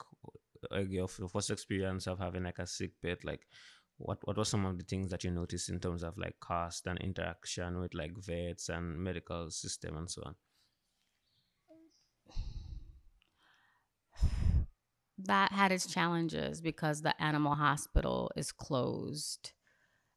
like 0.71 0.89
your 0.89 1.07
first 1.07 1.51
experience 1.51 2.07
of 2.07 2.19
having 2.19 2.43
like 2.43 2.59
a 2.59 2.67
sick 2.67 2.91
pet, 3.01 3.23
like 3.25 3.45
what 3.97 4.19
what 4.23 4.37
were 4.37 4.45
some 4.45 4.65
of 4.65 4.77
the 4.77 4.83
things 4.83 5.09
that 5.11 5.23
you 5.23 5.31
noticed 5.31 5.69
in 5.69 5.79
terms 5.79 6.03
of 6.03 6.17
like 6.17 6.39
cost 6.39 6.87
and 6.87 6.99
interaction 6.99 7.79
with 7.79 7.93
like 7.93 8.11
vets 8.17 8.69
and 8.69 8.97
medical 8.97 9.49
system 9.51 9.97
and 9.97 10.09
so 10.09 10.23
on? 10.25 10.35
That 15.17 15.51
had 15.51 15.71
its 15.71 15.87
challenges 15.87 16.61
because 16.61 17.01
the 17.01 17.19
animal 17.21 17.55
hospital 17.55 18.31
is 18.35 18.51
closed. 18.51 19.53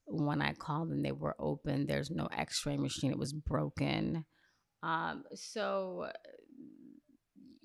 When 0.07 0.43
I 0.43 0.55
called 0.55 0.91
and 0.91 1.05
they 1.05 1.13
were 1.13 1.37
open, 1.39 1.87
there's 1.87 2.11
no 2.11 2.27
X-ray 2.27 2.77
machine; 2.77 3.11
it 3.11 3.19
was 3.19 3.33
broken. 3.33 4.25
Um, 4.83 5.25
so 5.35 6.11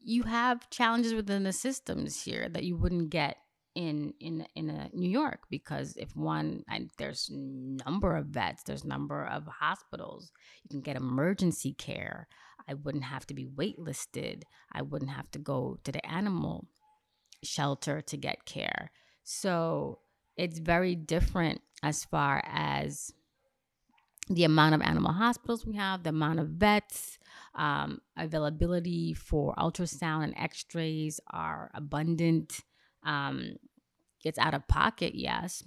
you 0.04 0.24
have 0.24 0.70
challenges 0.70 1.14
within 1.14 1.44
the 1.44 1.54
systems 1.54 2.22
here 2.24 2.50
that 2.50 2.64
you 2.64 2.76
wouldn't 2.78 3.10
get 3.10 3.38
in 3.76 4.14
in 4.20 4.46
in 4.56 4.70
a 4.70 4.90
New 4.94 5.10
York 5.10 5.40
because 5.50 5.96
if 5.98 6.16
one 6.16 6.64
and 6.70 6.92
there's 6.98 7.30
number 7.32 8.16
of 8.16 8.28
vets, 8.28 8.64
there's 8.64 8.84
number 8.84 9.26
of 9.26 9.48
hospitals, 9.48 10.32
you 10.64 10.70
can 10.70 10.82
get 10.82 10.96
emergency 10.96 11.74
care. 11.74 12.28
I 12.68 12.76
wouldn't 12.76 13.04
have 13.06 13.26
to 13.28 13.34
be 13.34 13.46
waitlisted. 13.46 14.44
I 14.72 14.84
wouldn't 14.84 15.12
have 15.12 15.30
to 15.32 15.40
go 15.40 15.80
to 15.84 15.92
the 15.92 16.06
animal 16.06 16.68
shelter 17.44 18.02
to 18.02 18.18
get 18.18 18.46
care. 18.46 18.92
So 19.24 20.00
it's 20.38 20.60
very 20.60 20.96
different 20.96 21.62
as 21.82 22.06
far 22.06 22.42
as 22.46 23.12
the 24.30 24.44
amount 24.44 24.76
of 24.76 24.82
animal 24.82 25.12
hospitals 25.12 25.66
we 25.66 25.76
have, 25.76 26.04
the 26.04 26.10
amount 26.10 26.40
of 26.40 26.48
vets, 26.48 27.18
um, 27.56 28.02
availability 28.18 29.14
for 29.14 29.54
ultrasound 29.56 30.24
and 30.24 30.34
x-rays 30.38 31.20
are 31.32 31.70
abundant 31.74 32.62
um, 33.06 33.56
it's 34.24 34.40
out 34.40 34.54
of 34.54 34.68
pocket 34.68 35.14
yes 35.14 35.64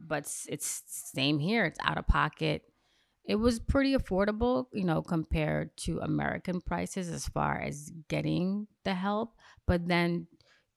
but 0.00 0.24
it's 0.48 0.82
same 0.86 1.38
here 1.38 1.64
it's 1.64 1.78
out 1.84 1.98
of 1.98 2.06
pocket 2.06 2.62
it 3.24 3.36
was 3.36 3.60
pretty 3.60 3.96
affordable, 3.96 4.66
you 4.72 4.84
know, 4.84 5.00
compared 5.00 5.76
to 5.78 6.00
American 6.00 6.60
prices 6.60 7.08
as 7.08 7.28
far 7.28 7.60
as 7.60 7.92
getting 8.08 8.66
the 8.84 8.94
help. 8.94 9.36
But 9.66 9.86
then 9.86 10.26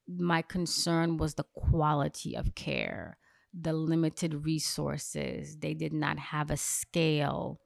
my 0.07 0.43
concern 0.43 1.17
was 1.17 1.33
the 1.33 1.45
quality 1.55 2.35
of 2.35 2.53
care, 2.53 3.17
the 3.59 3.73
limited 3.73 4.45
resources. 4.45 5.57
They 5.57 5.73
did 5.73 5.93
not 5.93 6.19
have 6.19 6.51
a 6.51 6.57
scale 6.57 7.59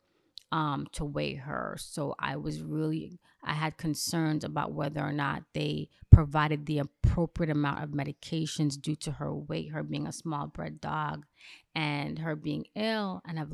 um, 0.52 0.88
to 0.94 1.06
weigh 1.06 1.36
her. 1.36 1.76
So 1.80 2.16
I 2.20 2.36
was 2.36 2.62
really, 2.62 3.20
I 3.44 3.54
had 3.54 3.78
concerns 3.78 4.44
about 4.44 4.74
whether 4.74 5.02
or 5.02 5.14
not 5.14 5.44
they 5.54 5.90
provided 6.12 6.66
the 6.66 6.80
appropriate 6.80 7.52
amount 7.52 7.84
of 7.84 7.90
medications 7.92 8.80
due 8.80 8.96
to 8.96 9.12
her 9.14 9.34
weight, 9.34 9.72
her 9.72 9.84
being 9.84 10.08
a 10.08 10.12
small 10.12 10.48
bred 10.48 10.82
dog, 10.82 11.26
and 11.76 12.20
her 12.20 12.36
being 12.36 12.66
ill 12.76 13.22
and 13.28 13.38
have 13.38 13.52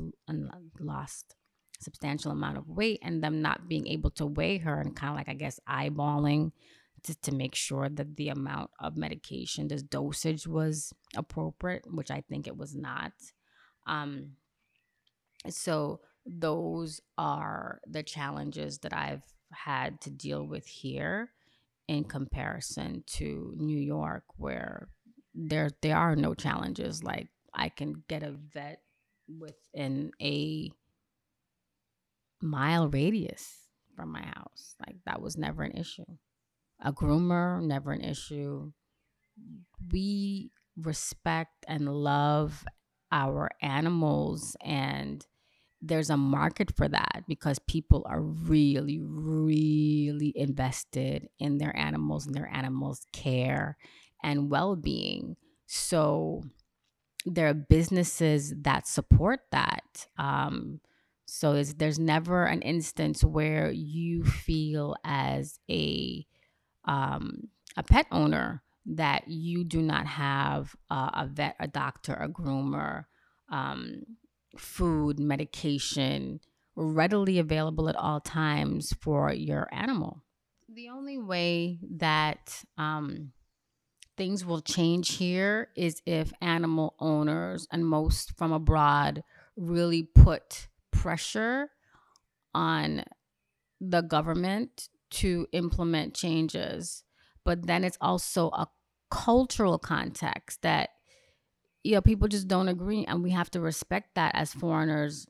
lost 0.80 1.36
substantial 1.78 2.32
amount 2.32 2.56
of 2.56 2.68
weight, 2.68 2.98
and 3.02 3.22
them 3.22 3.42
not 3.42 3.68
being 3.68 3.86
able 3.86 4.10
to 4.10 4.24
weigh 4.24 4.56
her 4.58 4.80
and 4.80 4.96
kind 4.96 5.10
of 5.10 5.16
like, 5.16 5.28
I 5.28 5.34
guess, 5.34 5.60
eyeballing 5.68 6.52
to, 7.06 7.20
to 7.22 7.34
make 7.34 7.54
sure 7.54 7.88
that 7.88 8.16
the 8.16 8.28
amount 8.28 8.70
of 8.80 8.96
medication, 8.96 9.68
this 9.68 9.82
dosage 9.82 10.46
was 10.46 10.92
appropriate, 11.16 11.84
which 11.92 12.10
I 12.10 12.22
think 12.28 12.46
it 12.46 12.56
was 12.56 12.74
not. 12.74 13.12
Um, 13.86 14.32
so 15.48 16.00
those 16.24 17.00
are 17.16 17.80
the 17.86 18.02
challenges 18.02 18.78
that 18.78 18.92
I've 18.92 19.22
had 19.52 20.00
to 20.02 20.10
deal 20.10 20.44
with 20.44 20.66
here 20.66 21.30
in 21.88 22.04
comparison 22.04 23.04
to 23.06 23.54
New 23.56 23.78
York, 23.78 24.24
where 24.36 24.88
there 25.34 25.70
there 25.82 25.96
are 25.96 26.16
no 26.16 26.34
challenges. 26.34 27.04
Like 27.04 27.28
I 27.54 27.68
can 27.68 28.02
get 28.08 28.22
a 28.22 28.32
vet 28.32 28.80
within 29.38 30.10
a 30.20 30.70
mile 32.42 32.88
radius 32.88 33.56
from 33.94 34.12
my 34.12 34.22
house. 34.22 34.74
Like 34.84 34.96
that 35.06 35.22
was 35.22 35.36
never 35.36 35.62
an 35.62 35.72
issue. 35.72 36.04
A 36.80 36.92
groomer, 36.92 37.62
never 37.62 37.92
an 37.92 38.02
issue. 38.02 38.72
We 39.92 40.50
respect 40.76 41.64
and 41.66 41.88
love 41.88 42.64
our 43.10 43.48
animals 43.62 44.56
and 44.62 45.26
there's 45.82 46.10
a 46.10 46.16
market 46.16 46.74
for 46.76 46.88
that 46.88 47.22
because 47.28 47.58
people 47.60 48.04
are 48.08 48.20
really, 48.20 49.00
really 49.00 50.32
invested 50.34 51.28
in 51.38 51.58
their 51.58 51.76
animals 51.76 52.26
and 52.26 52.34
their 52.34 52.50
animals' 52.52 53.06
care 53.12 53.76
and 54.22 54.50
well 54.50 54.74
being. 54.74 55.36
So 55.66 56.42
there 57.24 57.48
are 57.48 57.54
businesses 57.54 58.54
that 58.62 58.86
support 58.86 59.40
that. 59.52 60.06
Um, 60.18 60.80
so 61.26 61.62
there's 61.62 61.98
never 61.98 62.44
an 62.44 62.62
instance 62.62 63.22
where 63.22 63.70
you 63.70 64.24
feel 64.24 64.96
as 65.04 65.58
a 65.70 66.24
um, 66.86 67.48
a 67.76 67.82
pet 67.82 68.06
owner 68.10 68.62
that 68.86 69.28
you 69.28 69.64
do 69.64 69.82
not 69.82 70.06
have 70.06 70.76
a 70.90 71.26
vet, 71.26 71.56
a 71.58 71.66
doctor, 71.66 72.14
a 72.14 72.28
groomer, 72.28 73.04
um, 73.50 74.02
food, 74.56 75.18
medication 75.18 76.40
readily 76.76 77.38
available 77.38 77.88
at 77.88 77.96
all 77.96 78.20
times 78.20 78.94
for 79.00 79.32
your 79.32 79.68
animal. 79.72 80.22
The 80.68 80.88
only 80.90 81.18
way 81.18 81.78
that 81.96 82.62
um, 82.76 83.32
things 84.16 84.44
will 84.44 84.60
change 84.60 85.16
here 85.16 85.68
is 85.74 86.02
if 86.06 86.32
animal 86.40 86.94
owners 87.00 87.66
and 87.72 87.86
most 87.86 88.36
from 88.36 88.52
abroad 88.52 89.22
really 89.56 90.02
put 90.02 90.68
pressure 90.90 91.70
on 92.54 93.04
the 93.80 94.02
government 94.02 94.88
to 95.10 95.46
implement 95.52 96.14
changes. 96.14 97.04
But 97.44 97.66
then 97.66 97.84
it's 97.84 97.98
also 98.00 98.48
a 98.50 98.68
cultural 99.10 99.78
context 99.78 100.62
that 100.62 100.90
you 101.84 101.94
know 101.94 102.00
people 102.00 102.26
just 102.26 102.48
don't 102.48 102.68
agree 102.68 103.04
and 103.04 103.22
we 103.22 103.30
have 103.30 103.50
to 103.50 103.60
respect 103.60 104.16
that 104.16 104.32
as 104.34 104.52
foreigners 104.52 105.26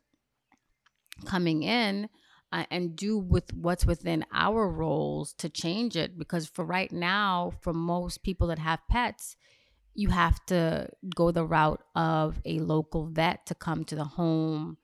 coming 1.27 1.63
in 1.63 2.09
uh, 2.53 2.65
and 2.71 2.97
do 2.97 3.19
with 3.19 3.53
what's 3.53 3.85
within 3.85 4.25
our 4.33 4.69
roles 4.69 5.35
to 5.35 5.49
change 5.49 5.97
it 5.97 6.19
because 6.19 6.47
for 6.47 6.65
right 6.65 6.93
now 6.93 7.53
for 7.61 7.75
most 7.75 8.23
people 8.23 8.47
that 8.47 8.59
have 8.59 8.81
pets 8.91 9.37
you 9.95 10.09
have 10.09 10.45
to 10.47 10.89
go 11.15 11.31
the 11.31 11.45
route 11.45 11.83
of 11.95 12.41
a 12.45 12.59
local 12.61 13.07
vet 13.07 13.45
to 13.45 13.55
come 13.55 13.85
to 13.85 13.95
the 13.95 14.05
home 14.05 14.79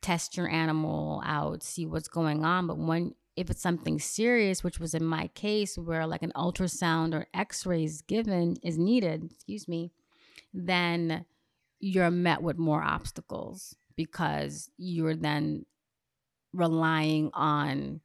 test 0.00 0.36
your 0.36 0.48
animal 0.48 1.22
out 1.26 1.62
see 1.62 1.84
what's 1.84 2.08
going 2.08 2.44
on 2.44 2.66
but 2.66 2.78
when 2.78 3.14
if 3.36 3.50
it's 3.50 3.62
something 3.62 3.98
serious 3.98 4.64
which 4.64 4.80
was 4.80 4.94
in 4.94 5.04
my 5.04 5.28
case 5.28 5.76
where 5.76 6.06
like 6.06 6.22
an 6.22 6.32
ultrasound 6.34 7.14
or 7.14 7.26
x-rays 7.34 8.02
given 8.02 8.56
is 8.62 8.78
needed 8.78 9.30
excuse 9.32 9.68
me 9.68 9.92
then 10.52 11.24
you're 11.78 12.10
met 12.10 12.42
with 12.42 12.58
more 12.58 12.82
obstacles 12.82 13.76
because 13.96 14.70
you're 14.76 15.14
then 15.14 15.64
relying 16.52 17.30
on 17.34 18.00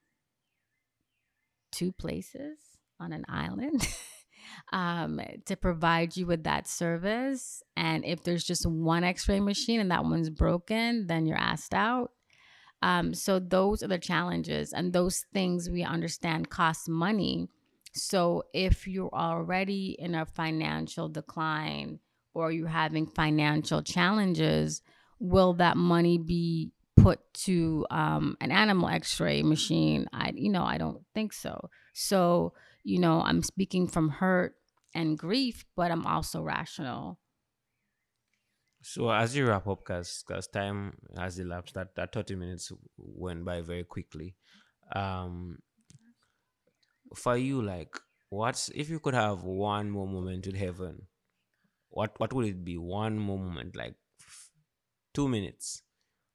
two 1.72 1.92
places 1.92 2.60
on 3.00 3.14
an 3.14 3.26
island 3.30 3.88
um, 4.74 5.20
to 5.46 5.56
provide 5.56 6.16
you 6.16 6.26
with 6.26 6.44
that 6.44 6.68
service. 6.68 7.64
And 7.76 8.06
if 8.06 8.24
there's 8.24 8.44
just 8.44 8.66
one 8.66 9.04
x 9.04 9.28
ray 9.28 9.40
machine 9.40 9.80
and 9.80 9.92
that 9.92 10.04
one's 10.04 10.30
broken, 10.30 11.08
then 11.08 11.26
you're 11.26 11.38
asked 11.38 11.74
out. 11.74 12.12
Um, 12.82 13.14
so 13.14 13.40
those 13.40 13.84
are 13.84 13.88
the 13.88 14.00
challenges, 14.00 14.74
and 14.74 14.92
those 14.92 15.26
things 15.34 15.70
we 15.70 15.84
understand 15.84 16.50
cost 16.50 16.90
money. 16.90 17.48
So 17.94 18.44
if 18.54 18.88
you're 18.88 19.14
already 19.14 19.96
in 20.00 20.16
a 20.16 20.26
financial 20.26 21.10
decline, 21.10 22.00
or 22.34 22.52
you're 22.52 22.68
having 22.68 23.06
financial 23.08 23.82
challenges, 23.82 24.82
will 25.20 25.54
that 25.56 25.78
money 25.78 26.18
be 26.18 26.72
put 26.96 27.20
to 27.34 27.86
um, 27.90 28.38
an 28.42 28.52
animal 28.52 28.90
x-ray 28.90 29.44
machine? 29.44 30.08
I 30.14 30.32
you 30.36 30.50
know 30.50 30.64
i 30.64 30.78
don't 30.78 31.04
think 31.14 31.34
so. 31.34 31.70
So 31.94 32.54
you 32.84 33.00
know 33.00 33.22
i'm 33.22 33.44
speaking 33.44 33.88
from 33.88 34.10
hurt 34.10 34.56
and 34.94 35.18
grief 35.18 35.66
but 35.76 35.92
i'm 35.92 36.06
also 36.06 36.42
rational 36.42 37.20
so 38.82 39.10
as 39.10 39.36
you 39.36 39.48
wrap 39.48 39.68
up 39.68 39.80
because 39.80 40.24
because 40.28 40.48
time 40.48 40.98
has 41.18 41.40
elapsed 41.40 41.76
that, 41.76 41.96
that 41.96 42.14
30 42.14 42.36
minutes 42.36 42.72
went 42.98 43.46
by 43.46 43.62
very 43.62 43.84
quickly. 43.84 44.36
Um 44.96 45.60
for 47.16 47.38
you 47.38 47.62
like 47.62 48.00
what's 48.30 48.70
if 48.70 48.90
you 48.90 49.00
could 49.00 49.14
have 49.14 49.44
one 49.44 49.90
more 49.90 50.08
moment 50.08 50.48
in 50.48 50.56
heaven 50.56 51.08
what 51.92 52.20
what 52.20 52.34
would 52.34 52.48
it 52.48 52.64
be? 52.64 52.78
One 52.78 53.20
moment 53.20 53.76
like 53.76 53.96
two 55.14 55.28
minutes. 55.28 55.84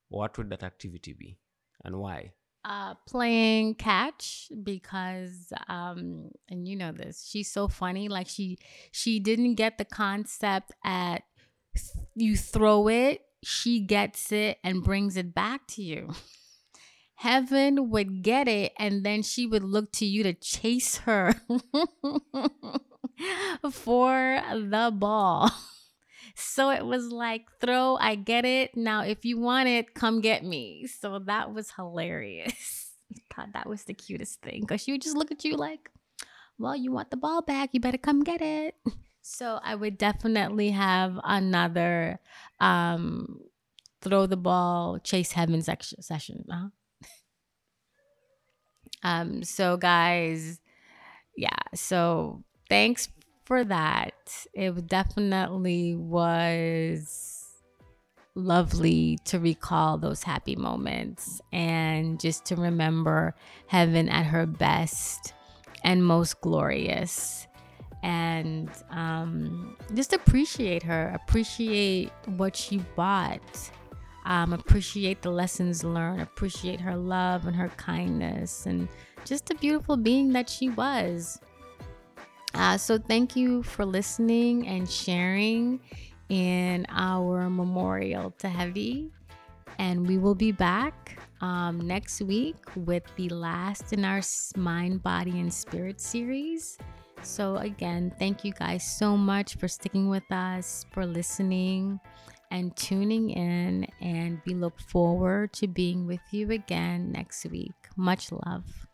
What 0.09 0.39
would 0.39 0.51
that 0.51 0.63
activity 0.63 1.13
be 1.13 1.39
and 1.85 1.97
why? 1.99 2.33
Uh 2.65 2.95
playing 3.07 3.77
catch 3.77 4.49
because 4.63 5.53
um 5.69 6.31
and 6.49 6.67
you 6.67 6.77
know 6.77 6.93
this 6.93 7.25
she's 7.29 7.51
so 7.51 7.69
funny 7.69 8.09
like 8.09 8.29
she 8.29 8.59
she 8.91 9.21
didn't 9.21 9.55
get 9.55 9.79
the 9.79 9.85
concept 9.85 10.73
at 10.85 11.23
you 12.15 12.37
throw 12.37 12.89
it 12.89 13.23
she 13.43 13.81
gets 13.81 14.33
it 14.33 14.59
and 14.65 14.83
brings 14.83 15.17
it 15.17 15.35
back 15.35 15.67
to 15.67 15.83
you 15.83 16.11
heaven 17.17 17.91
would 17.91 18.23
get 18.23 18.49
it 18.49 18.73
and 18.79 19.05
then 19.05 19.23
she 19.23 19.47
would 19.47 19.65
look 19.65 19.91
to 19.93 20.05
you 20.05 20.23
to 20.23 20.33
chase 20.33 20.99
her 20.99 21.35
for 23.71 24.41
the 24.53 24.93
ball. 24.95 25.51
So 26.39 26.69
it 26.69 26.85
was 26.85 27.07
like, 27.07 27.47
throw, 27.63 27.97
I 27.97 28.15
get 28.15 28.45
it. 28.45 28.77
Now, 28.77 29.05
if 29.05 29.25
you 29.25 29.41
want 29.41 29.71
it, 29.71 29.95
come 29.95 30.21
get 30.21 30.45
me. 30.45 30.87
So 30.87 31.19
that 31.21 31.55
was 31.55 31.71
hilarious. 31.71 32.93
Thought 33.35 33.55
that 33.55 33.67
was 33.67 33.85
the 33.85 33.95
cutest 33.95 34.43
thing 34.43 34.61
because 34.61 34.83
she 34.83 34.93
would 34.93 35.01
just 35.01 35.17
look 35.17 35.33
at 35.33 35.47
you 35.47 35.57
like, 35.57 35.91
well, 36.59 36.77
you 36.77 36.93
want 36.93 37.11
the 37.11 37.17
ball 37.17 37.41
back, 37.41 37.71
you 37.73 37.81
better 37.81 37.97
come 37.97 38.23
get 38.23 38.43
it. 38.43 38.75
So 39.29 39.59
I 39.61 39.75
would 39.75 39.99
definitely 39.99 40.71
have 40.71 41.19
another 41.25 42.21
um, 42.61 43.41
throw 44.01 44.27
the 44.27 44.37
ball, 44.37 45.01
chase 45.01 45.33
heaven 45.33 45.63
session. 45.63 46.45
Uh-huh. 46.49 46.69
um, 49.03 49.43
so 49.43 49.79
guys, 49.79 50.61
yeah. 51.37 51.59
So 51.75 52.45
thanks 52.69 53.09
for 53.45 53.65
that. 53.65 54.47
It 54.55 54.87
definitely 54.87 55.97
was 55.97 57.45
lovely 58.37 59.19
to 59.25 59.41
recall 59.41 59.99
those 59.99 60.23
happy 60.23 60.55
moments 60.55 61.41
and 61.53 62.21
just 62.21 62.45
to 62.45 62.55
remember 62.55 63.35
heaven 63.67 64.09
at 64.09 64.27
her 64.27 64.47
best 64.47 65.35
and 65.83 66.07
most 66.07 66.41
glorious 66.43 67.49
and 68.07 68.71
um, 68.91 69.77
just 69.95 70.13
appreciate 70.13 70.83
her 70.83 71.13
appreciate 71.15 72.11
what 72.37 72.55
she 72.55 72.79
bought 72.95 73.71
um, 74.27 74.53
appreciate 74.53 75.23
the 75.23 75.31
lessons 75.31 75.85
learned, 75.85 76.21
appreciate 76.21 76.81
her 76.81 76.97
love 76.97 77.47
and 77.47 77.55
her 77.55 77.69
kindness, 77.77 78.67
and 78.67 78.89
just 79.25 79.51
a 79.53 79.55
beautiful 79.55 79.97
being 79.97 80.33
that 80.33 80.51
she 80.51 80.69
was. 80.69 81.41
Uh, 82.53 82.77
so, 82.77 82.99
thank 82.99 83.37
you 83.37 83.63
for 83.63 83.85
listening 83.85 84.67
and 84.67 84.91
sharing 84.91 85.79
in 86.29 86.87
our 86.89 87.49
memorial 87.49 88.33
to 88.39 88.49
Heavy. 88.49 89.13
And 89.79 90.09
we 90.09 90.19
will 90.19 90.35
be 90.35 90.51
back 90.51 91.21
um, 91.41 91.79
next 91.87 92.21
week 92.23 92.57
with 92.75 93.05
the 93.15 93.29
last 93.29 93.93
in 93.93 94.05
our 94.05 94.23
Mind, 94.57 95.05
Body, 95.05 95.39
and 95.39 95.53
Spirit 95.53 96.01
series. 96.01 96.79
So, 97.23 97.57
again, 97.57 98.13
thank 98.19 98.45
you 98.45 98.53
guys 98.53 98.85
so 98.85 99.17
much 99.17 99.57
for 99.57 99.69
sticking 99.69 100.09
with 100.09 100.31
us, 100.31 100.87
for 100.93 101.05
listening 101.05 102.01
and 102.51 102.77
tuning 102.77 103.31
in. 103.31 103.87
And 104.01 104.41
we 104.47 104.55
look 104.55 104.81
forward 104.81 105.53
to 105.55 105.67
being 105.67 106.07
with 106.07 106.21
you 106.31 106.51
again 106.51 107.13
next 107.13 107.45
week. 107.47 107.75
Much 107.97 108.31
love. 108.31 108.86